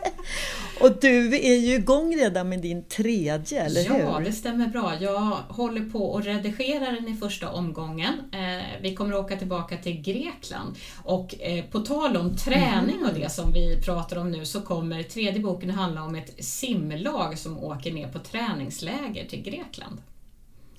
och 0.80 1.00
du 1.00 1.36
är 1.36 1.56
ju 1.56 1.74
igång 1.74 2.16
redan 2.16 2.48
med 2.48 2.60
din 2.60 2.84
tredje, 2.84 3.62
eller 3.62 3.80
ja, 3.80 3.92
hur? 3.92 4.00
Ja, 4.00 4.20
det 4.24 4.32
stämmer 4.32 4.66
bra. 4.66 4.94
Jag 5.00 5.36
håller 5.48 5.90
på 5.90 6.16
att 6.16 6.26
redigera 6.26 6.90
den 6.90 7.08
i 7.08 7.16
första 7.16 7.50
omgången. 7.50 8.14
Eh, 8.32 8.82
vi 8.82 8.94
kommer 8.94 9.14
att 9.14 9.24
åka 9.24 9.36
tillbaka 9.36 9.76
till 9.76 10.02
Grekland. 10.02 10.76
Och 11.04 11.40
eh, 11.40 11.64
på 11.64 11.80
tal 11.80 12.16
om 12.16 12.36
träning 12.36 13.04
och 13.04 13.14
det 13.14 13.32
som 13.32 13.52
vi 13.52 13.82
pratar 13.82 14.16
om 14.16 14.30
nu 14.30 14.44
så 14.44 14.60
kommer 14.60 15.02
tredje 15.02 15.40
boken 15.40 15.70
handla 15.70 16.02
om 16.02 16.14
ett 16.14 16.44
simlag 16.44 17.38
som 17.38 17.58
åker 17.58 17.92
ner 17.92 18.08
på 18.08 18.18
träningsläger 18.18 19.24
till 19.28 19.42
Grekland. 19.42 19.98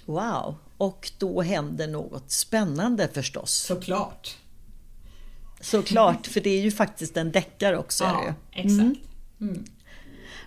Wow! 0.06 0.56
Och 0.82 1.12
då 1.18 1.42
händer 1.42 1.88
något 1.88 2.32
spännande 2.32 3.08
förstås. 3.08 3.52
Såklart. 3.54 4.38
Såklart, 5.60 6.28
för 6.28 6.42
det 6.42 6.50
är 6.50 6.62
ju 6.62 6.72
faktiskt 6.72 7.18
en 7.18 7.32
deckare 7.32 7.78
också. 7.78 8.04
Ja, 8.04 8.34
exakt. 8.52 8.80
Mm. 8.80 8.98
Mm. 9.42 9.66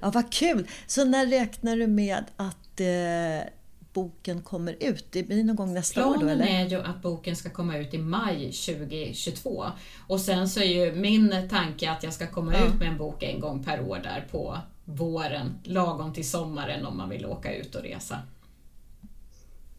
Ja, 0.01 0.11
vad 0.11 0.33
kul! 0.33 0.69
Så 0.87 1.05
när 1.05 1.27
räknar 1.27 1.77
du 1.77 1.87
med 1.87 2.25
att 2.37 2.81
eh, 2.81 3.51
boken 3.93 4.43
kommer 4.43 4.77
ut? 4.81 5.07
Det 5.11 5.23
blir 5.23 5.45
någon 5.45 5.57
gång 5.57 5.75
nästa 5.75 6.01
Planen 6.01 6.17
år 6.17 6.23
då 6.23 6.29
eller? 6.29 6.47
är 6.47 6.69
ju 6.69 6.83
att 6.83 7.03
boken 7.03 7.37
ska 7.37 7.51
komma 7.51 7.77
ut 7.77 7.95
i 7.95 7.99
maj 7.99 8.53
2022. 8.53 9.65
Och 10.07 10.21
sen 10.21 10.49
så 10.49 10.61
är 10.61 10.65
ju 10.65 10.93
min 10.95 11.49
tanke 11.51 11.91
att 11.91 12.03
jag 12.03 12.13
ska 12.13 12.27
komma 12.27 12.55
ja. 12.55 12.67
ut 12.67 12.75
med 12.75 12.89
en 12.89 12.99
bok 12.99 13.23
en 13.23 13.41
gång 13.41 13.65
per 13.65 13.81
år 13.81 14.01
där 14.03 14.29
på 14.31 14.59
våren, 14.85 15.59
lagom 15.65 16.13
till 16.13 16.31
sommaren 16.31 16.87
om 16.87 16.97
man 16.97 17.09
vill 17.09 17.27
åka 17.27 17.55
ut 17.55 17.75
och 17.75 17.83
resa. 17.83 18.19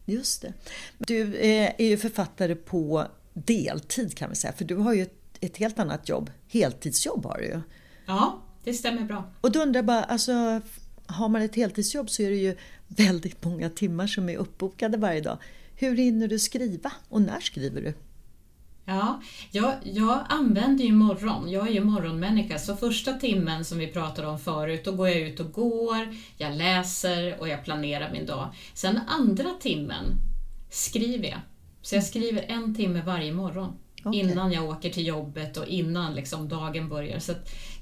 Just 0.06 0.42
det. 0.42 0.52
Du 0.98 1.34
eh, 1.34 1.72
är 1.78 1.86
ju 1.86 1.96
författare 1.96 2.54
på 2.54 3.06
deltid 3.32 4.14
kan 4.14 4.30
vi 4.30 4.36
säga, 4.36 4.52
för 4.52 4.64
du 4.64 4.74
har 4.74 4.94
ju 4.94 5.02
ett, 5.02 5.18
ett 5.40 5.56
helt 5.56 5.78
annat 5.78 6.08
jobb. 6.08 6.30
Heltidsjobb 6.48 7.24
har 7.24 7.38
du 7.38 7.44
ju. 7.44 7.60
Ja, 8.06 8.42
det 8.64 8.74
stämmer 8.74 9.02
bra. 9.02 9.30
Och 9.40 9.52
då 9.52 9.62
undrar 9.62 9.78
jag 9.78 9.86
bara, 9.86 10.02
alltså, 10.02 10.60
har 11.06 11.28
man 11.28 11.42
ett 11.42 11.54
heltidsjobb 11.54 12.10
så 12.10 12.22
är 12.22 12.30
det 12.30 12.36
ju 12.36 12.56
väldigt 12.86 13.44
många 13.44 13.70
timmar 13.70 14.06
som 14.06 14.28
är 14.28 14.36
uppbokade 14.36 14.96
varje 14.98 15.20
dag. 15.20 15.38
Hur 15.74 15.96
hinner 15.96 16.28
du 16.28 16.38
skriva 16.38 16.92
och 17.08 17.22
när 17.22 17.40
skriver 17.40 17.82
du? 17.82 17.94
Ja, 18.88 19.20
jag, 19.50 19.74
jag 19.82 20.24
använder 20.28 20.84
ju 20.84 20.92
morgon. 20.92 21.50
Jag 21.50 21.68
är 21.68 21.72
ju 21.72 21.84
morgonmänniska, 21.84 22.58
så 22.58 22.76
första 22.76 23.12
timmen 23.12 23.64
som 23.64 23.78
vi 23.78 23.86
pratade 23.86 24.28
om 24.28 24.38
förut, 24.38 24.84
då 24.84 24.92
går 24.92 25.08
jag 25.08 25.20
ut 25.20 25.40
och 25.40 25.52
går, 25.52 26.16
jag 26.36 26.56
läser 26.56 27.40
och 27.40 27.48
jag 27.48 27.64
planerar 27.64 28.12
min 28.12 28.26
dag. 28.26 28.48
Sen 28.74 29.00
andra 29.08 29.50
timmen 29.60 30.04
skriver 30.70 31.28
jag. 31.28 31.40
Så 31.82 31.94
jag 31.94 32.04
skriver 32.04 32.44
en 32.48 32.74
timme 32.74 33.02
varje 33.06 33.32
morgon. 33.32 33.72
Okay. 34.04 34.20
Innan 34.20 34.52
jag 34.52 34.64
åker 34.64 34.90
till 34.90 35.06
jobbet 35.06 35.56
och 35.56 35.66
innan 35.66 36.14
liksom 36.14 36.48
dagen 36.48 36.88
börjar. 36.88 37.18
Så 37.18 37.32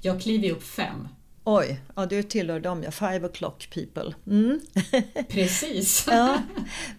jag 0.01 0.21
kliver 0.21 0.51
upp 0.51 0.63
fem. 0.63 1.07
Oj, 1.47 1.79
ja, 1.95 2.05
du 2.05 2.23
tillhör 2.23 2.59
dem 2.59 2.83
ja. 2.83 2.91
Five 2.91 3.27
o'clock 3.27 3.69
people. 3.73 4.15
Mm. 4.27 4.59
Precis. 5.29 6.07
ja. 6.07 6.41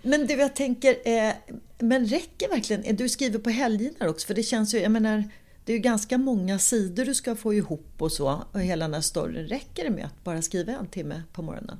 Men 0.02 0.26
du, 0.26 0.34
jag 0.34 0.56
tänker, 0.56 0.96
eh, 1.04 1.32
men 1.78 2.06
räcker 2.06 2.48
verkligen, 2.48 2.96
du 2.96 3.08
skriver 3.08 3.38
på 3.38 3.50
helgerna 3.50 4.08
också, 4.08 4.26
för 4.26 4.34
det 4.34 4.42
känns 4.42 4.74
ju, 4.74 4.78
jag 4.78 4.92
menar, 4.92 5.24
det 5.64 5.72
är 5.72 5.76
ju 5.76 5.82
ganska 5.82 6.18
många 6.18 6.58
sidor 6.58 7.04
du 7.04 7.14
ska 7.14 7.36
få 7.36 7.54
ihop 7.54 7.94
och 7.98 8.12
så, 8.12 8.42
och 8.52 8.60
hela 8.60 8.84
den 8.84 8.94
här 8.94 9.00
storyn. 9.00 9.46
Räcker 9.46 9.84
det 9.84 9.90
med 9.90 10.04
att 10.04 10.24
bara 10.24 10.42
skriva 10.42 10.72
en 10.72 10.86
timme 10.86 11.22
på 11.32 11.42
morgonen? 11.42 11.78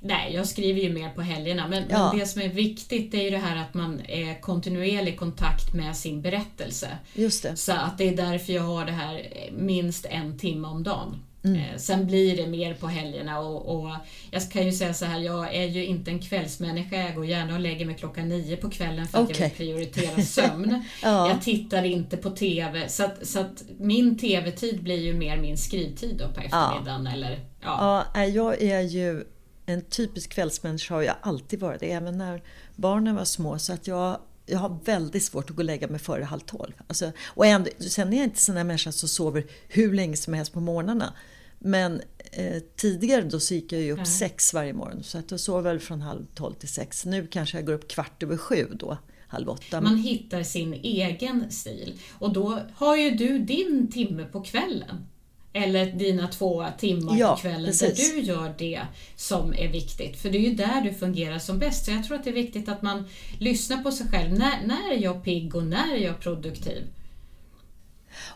Nej, 0.00 0.34
jag 0.34 0.48
skriver 0.48 0.80
ju 0.80 0.92
mer 0.92 1.10
på 1.10 1.22
helgerna, 1.22 1.68
men, 1.68 1.84
ja. 1.90 2.08
men, 2.08 2.18
det 2.18 2.26
som 2.26 2.42
är 2.42 2.48
viktigt 2.48 3.14
är 3.14 3.22
ju 3.22 3.30
det 3.30 3.38
här 3.38 3.56
att 3.56 3.74
man 3.74 4.00
är 4.08 4.40
kontinuerlig 4.40 5.18
kontakt 5.18 5.74
med 5.74 5.96
sin 5.96 6.22
berättelse. 6.22 6.98
Just 7.14 7.42
det. 7.42 7.56
Så 7.56 7.72
att 7.72 7.98
det 7.98 8.08
är 8.08 8.16
därför 8.16 8.52
jag 8.52 8.62
har 8.62 8.84
det 8.84 8.92
här 8.92 9.30
minst 9.52 10.06
en 10.06 10.38
timme 10.38 10.68
om 10.68 10.82
dagen. 10.82 11.16
Mm. 11.42 11.56
Eh, 11.60 11.76
sen 11.76 12.06
blir 12.06 12.36
det 12.36 12.46
mer 12.46 12.74
på 12.74 12.86
helgerna 12.86 13.40
och, 13.40 13.76
och, 13.76 13.90
jag 14.30 14.50
kan 14.50 14.66
ju 14.66 14.72
säga 14.72 14.94
så 14.94 15.04
här, 15.04 15.18
jag 15.18 15.54
är 15.54 15.66
ju 15.66 15.84
inte 15.84 16.10
en 16.10 16.18
kvällsmänniska. 16.18 16.96
Jag 16.96 17.14
går 17.14 17.26
gärna 17.26 17.54
och 17.54 17.60
lägger 17.60 17.86
mig 17.86 17.94
klockan 17.94 18.28
nio 18.28 18.56
på 18.56 18.70
kvällen 18.70 19.06
för 19.06 19.18
att 19.18 19.30
okay. 19.30 19.42
jag 19.42 19.48
vill 19.48 19.56
prioritera 19.56 20.22
sömn. 20.22 20.84
ja. 21.02 21.28
Jag 21.28 21.42
tittar 21.42 21.82
inte 21.82 22.16
på 22.16 22.30
TV, 22.30 22.88
så 22.88 23.04
att, 23.04 23.26
så 23.26 23.40
att 23.40 23.64
min 23.78 24.18
TV-tid 24.18 24.82
blir 24.82 25.00
ju 25.00 25.14
mer 25.14 25.36
min 25.36 25.58
skrivtid 25.58 26.16
då 26.16 26.28
på 26.28 26.40
eftermiddagen. 26.40 27.04
Ja. 27.06 27.12
Eller, 27.12 27.44
ja. 27.60 28.06
ja, 28.14 28.24
jag 28.24 28.62
är 28.62 28.80
ju 28.80 29.24
en 29.66 29.82
typisk 29.82 30.32
kvällsmänniska 30.32 30.94
har 30.94 31.02
jag 31.02 31.16
alltid 31.20 31.60
varit, 31.60 31.82
även 31.82 32.18
när 32.18 32.42
barnen 32.76 33.16
var 33.16 33.24
små. 33.24 33.58
Så 33.58 33.72
att 33.72 33.86
jag 33.86 34.18
jag 34.50 34.58
har 34.58 34.78
väldigt 34.84 35.22
svårt 35.22 35.50
att 35.50 35.56
gå 35.56 35.60
och 35.60 35.64
lägga 35.64 35.88
mig 35.88 36.00
före 36.00 36.24
halv 36.24 36.40
tolv. 36.40 36.72
Alltså, 36.86 37.12
och 37.24 37.46
ändå, 37.46 37.70
sen 37.78 38.12
är 38.12 38.16
jag 38.16 38.24
inte 38.24 38.40
sån 38.40 38.54
där 38.54 38.64
människa 38.64 38.92
som 38.92 39.08
sover 39.08 39.46
hur 39.68 39.92
länge 39.92 40.16
som 40.16 40.34
helst 40.34 40.52
på 40.52 40.60
morgnarna. 40.60 41.12
Men 41.58 42.00
eh, 42.32 42.62
tidigare 42.76 43.22
då 43.22 43.40
så 43.40 43.54
gick 43.54 43.72
jag 43.72 43.80
ju 43.80 43.92
upp 43.92 44.06
sex 44.06 44.54
varje 44.54 44.72
morgon 44.72 45.02
så 45.02 45.18
att 45.18 45.30
jag 45.30 45.40
sov 45.40 45.62
väl 45.62 45.80
från 45.80 46.00
halv 46.00 46.26
tolv 46.34 46.54
till 46.54 46.68
sex. 46.68 47.06
Nu 47.06 47.26
kanske 47.26 47.56
jag 47.56 47.66
går 47.66 47.72
upp 47.72 47.88
kvart 47.88 48.22
över 48.22 48.36
sju 48.36 48.66
då 48.72 48.98
halv 49.28 49.48
åtta. 49.48 49.80
Man 49.80 49.96
hittar 49.96 50.42
sin 50.42 50.74
egen 50.74 51.50
stil. 51.50 52.00
Och 52.18 52.32
då 52.32 52.60
har 52.74 52.96
ju 52.96 53.10
du 53.10 53.38
din 53.38 53.90
timme 53.90 54.24
på 54.24 54.40
kvällen. 54.40 55.06
Eller 55.52 55.86
dina 55.86 56.28
två 56.28 56.66
timmar 56.78 57.16
Ja, 57.18 57.34
på 57.34 57.40
kvällen 57.40 57.64
precis. 57.64 58.08
där 58.10 58.16
du 58.16 58.20
gör 58.22 58.54
det 58.58 58.80
som 59.16 59.54
är 59.54 59.68
viktigt. 59.68 60.16
För 60.16 60.30
det 60.30 60.38
är 60.38 60.50
ju 60.50 60.54
där 60.54 60.80
du 60.80 60.94
fungerar 60.94 61.38
som 61.38 61.58
bäst. 61.58 61.84
Så 61.84 61.90
jag 61.90 62.04
tror 62.04 62.16
att 62.16 62.24
det 62.24 62.30
är 62.30 62.34
viktigt 62.34 62.68
att 62.68 62.82
man 62.82 63.04
lyssnar 63.38 63.82
på 63.82 63.92
sig 63.92 64.06
själv. 64.08 64.32
När, 64.38 64.66
när 64.66 64.92
är 64.92 65.02
jag 65.02 65.24
pigg 65.24 65.54
och 65.54 65.64
när 65.64 65.94
är 65.94 65.98
jag 66.04 66.20
produktiv? 66.20 66.82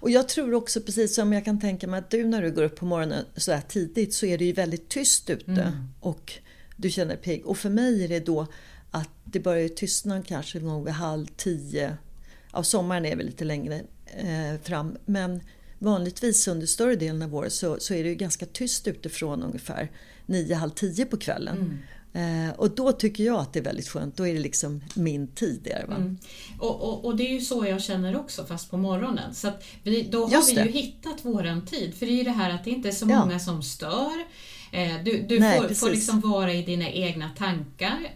Och 0.01 0.11
jag 0.11 0.29
tror 0.29 0.55
också 0.55 0.81
precis 0.81 1.15
som 1.15 1.33
jag 1.33 1.45
kan 1.45 1.61
tänka 1.61 1.87
mig 1.87 1.99
att 1.99 2.11
du 2.11 2.25
när 2.25 2.43
du 2.43 2.53
går 2.53 2.63
upp 2.63 2.77
på 2.77 2.85
morgonen 2.87 3.25
så 3.37 3.53
här 3.53 3.61
tidigt 3.69 4.15
så 4.15 4.27
är 4.27 4.39
det 4.39 4.45
ju 4.45 4.53
väldigt 4.53 4.89
tyst 4.89 5.31
ute 5.31 5.73
och 6.01 6.33
du 6.77 6.91
känner 6.91 7.17
pigg. 7.17 7.47
Och 7.47 7.59
för 7.59 7.71
mig 7.71 8.05
är 8.05 8.09
det 8.09 8.21
då 8.21 8.47
att 8.91 9.11
det 9.25 9.41
börjar 9.41 9.69
tystna 9.69 10.23
kanske 10.23 10.59
gång 10.59 10.85
vid 10.85 10.95
halv 10.95 11.27
tio. 11.37 11.97
Ja, 12.53 12.63
sommaren 12.63 13.07
är 13.07 13.17
väl 13.17 13.27
lite 13.27 13.45
längre 13.45 13.81
eh, 14.07 14.61
fram 14.63 14.97
men 15.05 15.41
vanligtvis 15.85 16.49
under 16.49 16.67
större 16.67 16.97
delen 16.97 17.23
av 17.23 17.35
året 17.35 17.53
så, 17.53 17.77
så 17.81 17.95
är 17.95 18.03
det 18.03 18.09
ju 18.09 18.15
ganska 18.15 18.47
tyst 18.47 18.89
utifrån 18.89 19.43
ungefär 19.43 19.91
nio, 20.27 20.55
halv 20.55 20.71
tio 20.71 21.05
på 21.05 21.17
kvällen. 21.17 21.79
Eh, 22.13 22.51
och 22.57 22.71
då 22.71 22.93
tycker 22.93 23.25
jag 23.25 23.41
att 23.41 23.53
det 23.53 23.59
är 23.59 23.63
väldigt 23.65 23.89
skönt. 23.89 24.17
Då 24.17 24.27
är 24.27 24.35
det 24.35 24.41
liksom 24.41 24.81
min 24.95 25.27
tid. 25.27 25.61
Där, 25.65 25.85
va? 25.89 25.95
Mm. 25.97 26.19
Och, 26.59 26.81
och, 26.89 27.05
och 27.05 27.17
det 27.17 27.25
är 27.29 27.33
ju 27.33 27.41
så 27.41 27.67
jag 27.67 27.83
känner 27.83 28.17
också, 28.17 28.45
fast 28.45 28.71
på 28.71 28.77
morgonen. 28.77 29.35
Så 29.35 29.51
vi, 29.83 30.03
då 30.03 30.27
har 30.27 30.47
vi 30.55 30.63
ju 30.63 30.71
hittat 30.71 31.25
våran 31.25 31.67
tid. 31.67 31.95
För 31.95 32.07
det 32.07 32.13
är 32.13 32.17
ju 32.17 32.23
det 32.25 32.31
här 32.31 32.51
att 32.55 32.65
det 32.65 32.71
inte 32.71 32.89
är 32.89 32.93
så 32.93 33.07
Ja. 33.11 33.21
många 33.25 33.39
som 33.39 33.63
stör. 33.63 34.25
Eh, 34.73 35.05
Du, 35.05 35.23
du 35.29 35.41
Nej, 35.41 35.61
får, 35.61 35.75
får 35.75 35.91
liksom 35.91 36.21
vara 36.21 36.53
i 36.55 36.63
dina 36.63 36.91
egna 36.91 37.31
tankar. 37.39 38.11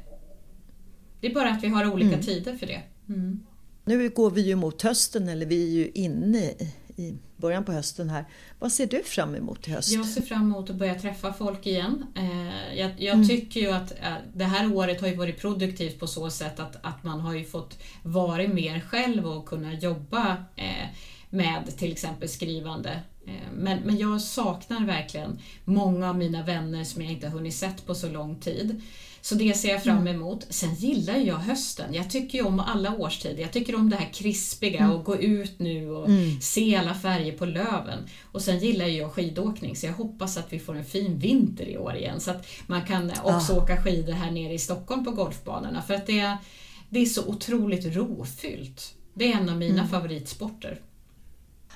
Det 1.21 1.27
är 1.27 1.35
bara 1.35 1.51
att 1.51 1.65
vi 1.65 1.69
har 1.69 1.93
olika 1.93 2.09
Mm. 2.15 2.23
tider 2.27 2.57
för 2.57 2.67
det. 2.67 2.83
Mm. 3.09 3.41
Nu 3.85 4.09
går 4.11 4.31
vi 4.31 4.41
ju 4.41 4.57
mot 4.57 4.83
hösten, 4.83 5.29
eller 5.29 5.47
vi 5.47 5.63
är 5.63 5.71
ju 5.71 5.91
inne 5.95 6.39
i, 6.39 6.75
i 6.97 7.15
början 7.39 7.65
på 7.65 7.73
hösten 7.73 8.11
här. 8.11 8.25
Vad 8.59 8.73
ser 8.73 8.87
du 8.87 9.03
fram 9.03 9.35
emot 9.35 9.69
i 9.69 9.71
höst? 9.71 9.93
Jag 9.93 10.07
ser 10.07 10.23
fram 10.23 10.43
emot 10.43 10.71
att 10.71 10.77
börja 10.77 10.95
träffa 10.95 11.33
folk 11.33 11.67
igen. 11.67 12.07
Eh, 12.17 12.79
Jag, 12.79 12.91
jag 12.99 13.15
Mm. 13.15 13.29
tycker 13.29 13.61
ju 13.61 13.71
att 13.71 13.91
eh, 13.93 14.15
det 14.35 14.45
här 14.45 14.73
året 14.73 15.01
har 15.01 15.09
ju 15.09 15.17
varit 15.17 15.41
produktivt 15.41 15.99
på 16.01 16.07
så 16.07 16.31
sätt 16.31 16.61
att, 16.61 16.77
att 16.83 17.05
man 17.05 17.21
har 17.21 17.35
ju 17.35 17.45
fått 17.45 17.79
vara 18.03 18.49
mer 18.49 18.81
själv 18.81 19.27
och 19.27 19.47
kunna 19.47 19.75
jobba 19.75 20.37
eh, 20.57 20.87
med 21.31 21.77
till 21.79 21.93
exempel 21.93 22.29
skrivande. 22.29 23.01
Men, 23.55 23.79
men 23.79 23.99
jag 23.99 24.21
saknar 24.23 24.87
verkligen 24.87 25.39
många 25.65 26.09
av 26.09 26.19
mina 26.19 26.43
vänner 26.43 26.85
som 26.85 27.03
jag 27.03 27.13
inte 27.13 27.27
har 27.27 27.33
hunnit 27.33 27.55
sett 27.55 27.87
på 27.87 27.95
så 27.95 28.09
lång 28.09 28.37
tid. 28.37 28.83
Så 29.21 29.35
det 29.35 29.57
ser 29.57 29.69
jag 29.69 29.83
fram 29.83 30.07
emot. 30.07 30.47
Sen 30.51 30.75
gillar 30.75 31.17
jag 31.17 31.37
hösten. 31.37 31.95
Jag 31.95 32.11
tycker 32.11 32.39
ju 32.39 32.45
om 32.45 32.61
alla 32.61 32.97
årstider. 32.97 33.43
Jag 33.43 33.53
tycker 33.53 33.75
om 33.75 33.91
det 33.91 33.97
här 33.97 34.13
krispiga 34.13 34.93
och 34.93 35.05
gå 35.05 35.17
ut 35.17 35.59
nu 35.59 35.91
och 35.91 36.09
se 36.41 36.77
alla 36.77 36.95
färger 36.95 37.33
på 37.33 37.47
löven. 37.47 37.99
Och 38.33 38.43
sen 38.43 38.59
gillar 38.59 38.87
jag 38.87 39.13
skidåkning 39.13 39.77
så 39.77 39.87
jag 39.87 39.93
hoppas 39.93 40.37
att 40.37 40.53
vi 40.53 40.59
får 40.59 40.77
en 40.77 40.85
fin 40.85 41.19
vinter 41.19 41.69
i 41.69 41.79
år 41.79 41.97
igen. 41.97 42.21
Så 42.21 42.31
att 42.31 42.47
man 42.67 42.87
kan 42.87 43.13
också 43.23 43.53
åka 43.53 43.83
skidor 43.83 44.13
här 44.13 44.31
nere 44.31 44.53
i 44.53 44.59
Stockholm 44.59 45.05
på 45.05 45.11
golfbanorna. 45.11 45.83
För 45.83 45.95
att 45.95 46.07
det 46.07 46.19
är, 46.19 46.37
det 46.89 47.01
är 47.01 47.07
så 47.07 47.27
otroligt 47.27 47.97
rofyllt. 47.97 48.95
Det 49.15 49.33
är 49.33 49.37
en 49.37 49.49
av 49.49 49.57
mina 49.57 49.89
favoritsporter. 49.89 50.81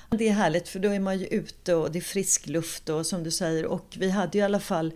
Det 0.09 0.27
är 0.27 0.33
härligt 0.33 0.69
för 0.69 0.79
då 0.79 0.89
är 0.89 0.99
man 0.99 1.19
ju 1.19 1.27
ute 1.27 1.75
och 1.75 1.91
det 1.91 1.99
är 1.99 2.03
frisk 2.03 2.47
luft 2.47 2.89
och 2.89 3.05
som 3.05 3.23
du 3.23 3.31
säger 3.31 3.65
och 3.65 3.95
vi 3.99 4.09
hade 4.09 4.37
ju 4.37 4.41
i 4.41 4.45
alla 4.45 4.59
fall 4.59 4.93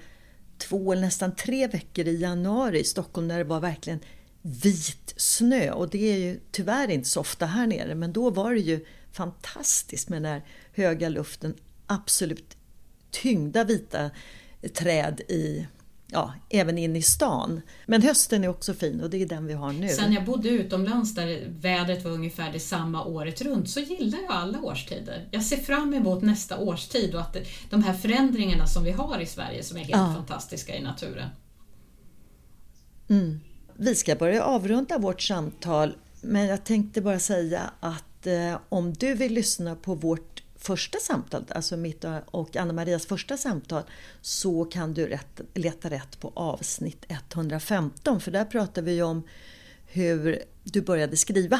två 0.57 0.91
eller 0.91 1.01
nästan 1.01 1.35
tre 1.35 1.67
veckor 1.67 2.07
i 2.07 2.17
januari 2.17 2.79
i 2.79 2.83
Stockholm 2.83 3.27
när 3.27 3.37
det 3.37 3.43
var 3.43 3.59
verkligen 3.59 3.99
vit 4.41 5.13
snö. 5.17 5.71
Och 5.71 5.89
det 5.89 6.11
är 6.11 6.17
ju 6.17 6.39
tyvärr 6.51 6.89
inte 6.89 7.09
så 7.09 7.19
ofta 7.19 7.45
här 7.45 7.67
nere 7.67 7.95
men 7.95 8.13
då 8.13 8.29
var 8.29 8.53
det 8.53 8.59
ju 8.59 8.85
fantastiskt 9.11 10.09
med 10.09 10.21
den 10.21 10.31
här 10.31 10.45
höga 10.73 11.09
luften, 11.09 11.55
absolut 11.87 12.57
tyngda 13.11 13.63
vita 13.63 14.11
träd 14.73 15.21
i 15.21 15.67
Ja, 16.11 16.33
även 16.49 16.77
inne 16.77 16.99
i 16.99 17.01
stan. 17.01 17.61
Men 17.85 18.01
hösten 18.01 18.43
är 18.43 18.47
också 18.47 18.73
fin 18.73 19.01
och 19.01 19.09
det 19.09 19.21
är 19.21 19.25
den 19.25 19.47
vi 19.47 19.53
har 19.53 19.73
nu. 19.73 19.89
Sen 19.89 20.13
jag 20.13 20.25
bodde 20.25 20.49
utomlands 20.49 21.15
där 21.15 21.47
vädret 21.49 22.03
var 22.03 22.11
ungefär 22.11 22.51
detsamma 22.51 23.05
året 23.05 23.41
runt 23.41 23.69
så 23.69 23.79
gillar 23.79 24.19
jag 24.19 24.31
alla 24.31 24.59
årstider. 24.61 25.27
Jag 25.31 25.43
ser 25.43 25.57
fram 25.57 25.93
emot 25.93 26.21
nästa 26.23 26.57
årstid 26.57 27.15
och 27.15 27.21
att 27.21 27.37
de 27.69 27.83
här 27.83 27.93
förändringarna 27.93 28.67
som 28.67 28.83
vi 28.83 28.91
har 28.91 29.19
i 29.19 29.25
Sverige 29.25 29.63
som 29.63 29.77
är 29.77 29.81
helt 29.81 29.91
Ja. 29.91 30.13
fantastiska 30.15 30.75
i 30.75 30.83
naturen. 30.83 31.29
Vi 33.73 33.95
ska 33.95 34.15
börja 34.15 34.43
avrunda 34.43 34.97
vårt 34.97 35.21
samtal 35.21 35.95
men 36.21 36.45
jag 36.45 36.63
tänkte 36.63 37.01
bara 37.01 37.19
säga 37.19 37.71
att 37.79 38.27
eh, 38.27 38.59
om 38.69 38.93
du 38.93 39.13
vill 39.13 39.33
lyssna 39.33 39.75
på 39.75 39.95
vårt 39.95 40.43
första 40.67 40.99
samtal, 40.99 41.45
alltså 41.49 41.77
mitt 41.77 42.05
och 42.25 42.55
Anna-Marias 42.55 43.05
första 43.05 43.37
samtal, 43.37 43.83
så 44.21 44.65
kan 44.65 44.93
du 44.93 45.07
rätt, 45.07 45.41
leta 45.53 45.89
rätt 45.89 46.19
på 46.19 46.31
avsnitt 46.35 47.05
115 47.07 48.21
för 48.21 48.31
där 48.31 48.45
pratar 48.45 48.81
vi 48.81 49.01
om 49.01 49.23
hur 49.85 50.43
du 50.63 50.81
började 50.81 51.17
skriva. 51.17 51.59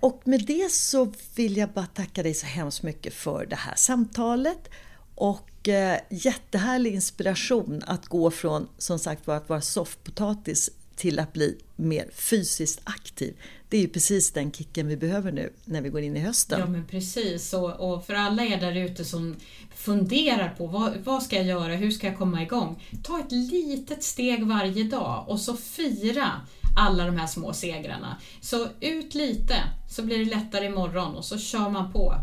Och 0.00 0.22
med 0.24 0.44
det 0.46 0.72
så 0.72 1.12
vill 1.34 1.56
jag 1.56 1.68
bara 1.68 1.86
tacka 1.86 2.22
dig 2.22 2.34
så 2.34 2.46
hemskt 2.46 2.82
mycket 2.82 3.14
för 3.14 3.46
det 3.46 3.56
här 3.56 3.74
samtalet 3.76 4.70
och 5.14 5.68
eh, 5.68 6.00
jättehärlig 6.10 6.94
inspiration 6.94 7.82
att 7.86 8.06
gå 8.06 8.30
från 8.30 8.68
som 8.78 8.98
sagt 8.98 9.26
var 9.26 9.36
att 9.36 9.48
vara 9.48 9.60
soffpotatis 9.60 10.70
till 10.98 11.18
att 11.18 11.32
bli 11.32 11.58
mer 11.76 12.08
fysiskt 12.12 12.80
aktiv. 12.84 13.36
Det 13.68 13.76
är 13.76 13.80
ju 13.80 13.88
precis 13.88 14.32
den 14.32 14.52
kicken 14.52 14.88
vi 14.88 14.96
behöver 14.96 15.32
nu 15.32 15.52
när 15.64 15.82
vi 15.82 15.88
går 15.88 16.02
in 16.02 16.16
i 16.16 16.20
hösten. 16.20 16.60
Ja 16.60 16.66
men 16.66 16.86
precis, 16.86 17.54
och, 17.54 17.92
och 17.92 18.06
för 18.06 18.14
alla 18.14 18.42
er 18.42 18.60
där 18.60 18.76
ute 18.76 19.04
som 19.04 19.36
funderar 19.74 20.54
på 20.58 20.66
vad, 20.66 20.96
vad 21.04 21.22
ska 21.22 21.36
jag 21.36 21.44
göra, 21.44 21.74
hur 21.74 21.90
ska 21.90 22.06
jag 22.06 22.18
komma 22.18 22.42
igång? 22.42 22.82
Ta 23.02 23.20
ett 23.20 23.32
litet 23.32 24.02
steg 24.02 24.46
varje 24.46 24.84
dag 24.84 25.24
och 25.28 25.40
så 25.40 25.56
fira 25.56 26.32
alla 26.76 27.06
de 27.06 27.16
här 27.16 27.26
små 27.26 27.52
segrarna. 27.52 28.16
Så 28.40 28.66
ut 28.80 29.14
lite 29.14 29.54
så 29.90 30.02
blir 30.02 30.18
det 30.18 30.24
lättare 30.24 30.66
imorgon 30.66 31.14
och 31.14 31.24
så 31.24 31.38
kör 31.38 31.70
man 31.70 31.92
på. 31.92 32.14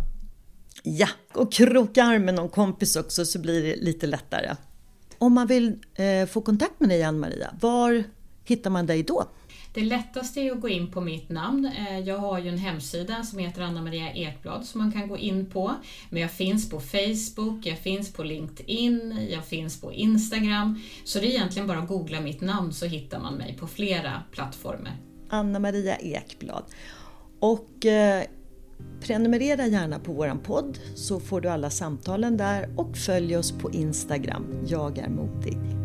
Ja, 0.84 1.08
och 1.34 1.54
kroka 1.54 2.04
arm 2.04 2.26
med 2.26 2.34
någon 2.34 2.50
kompis 2.50 2.96
också 2.96 3.26
så 3.26 3.40
blir 3.40 3.64
det 3.64 3.76
lite 3.76 4.08
lättare. 4.08 4.56
Om 5.18 5.34
man 5.34 5.48
vill 5.48 5.78
eh, 5.96 6.28
få 6.28 6.42
kontakt 6.42 6.80
med 6.80 6.90
dig 6.90 7.04
Ann-Maria, 7.04 7.54
var 7.62 8.04
hittar 8.46 8.70
man 8.70 8.86
dig 8.86 9.04
då? 9.04 9.26
Det 9.74 9.84
lättaste 9.84 10.40
är 10.42 10.52
att 10.52 10.62
gå 10.62 10.70
in 10.70 10.92
på 10.92 11.02
mitt 11.02 11.30
namn. 11.30 11.66
Eh, 11.66 12.00
Jag 12.00 12.18
har 12.18 12.40
ju 12.40 12.50
en 12.50 12.58
hemsida 12.58 13.24
som 13.24 13.40
heter 13.40 13.62
Anna 13.62 13.82
Maria 13.82 14.14
Ekblad 14.14 14.66
som 14.66 14.82
man 14.82 14.92
kan 14.92 15.08
gå 15.08 15.18
in 15.18 15.46
på. 15.46 15.74
Men 16.10 16.22
jag 16.22 16.32
finns 16.32 16.70
på 16.70 16.80
Facebook, 16.80 17.66
jag 17.66 17.80
finns 17.80 18.14
på 18.14 18.24
LinkedIn, 18.24 19.28
jag 19.30 19.46
finns 19.46 19.82
på 19.82 19.94
Instagram. 19.94 20.82
Så 21.04 21.20
det 21.20 21.26
är 21.26 21.30
egentligen 21.30 21.68
bara 21.68 21.80
att 21.80 21.88
googla 21.88 22.22
mitt 22.22 22.42
namn 22.42 22.74
så 22.74 22.86
hittar 22.86 23.20
man 23.20 23.34
mig 23.34 23.58
på 23.60 23.68
flera 23.68 24.24
plattformar. 24.32 24.98
Anna-Maria 25.30 25.98
Ekblad. 25.98 26.64
Och 27.40 27.86
eh, 27.86 28.24
prenumerera 29.02 29.68
gärna 29.68 30.00
på 30.00 30.14
våran 30.14 30.40
podd 30.40 30.80
så 30.96 31.20
får 31.20 31.42
du 31.42 31.50
alla 31.50 31.70
samtalen 31.70 32.38
där 32.38 32.70
och 32.78 32.98
följ 32.98 33.38
oss 33.38 33.52
på 33.52 33.72
Instagram. 33.72 34.46
Jag 34.68 34.98
är 34.98 35.10
modig. 35.10 35.85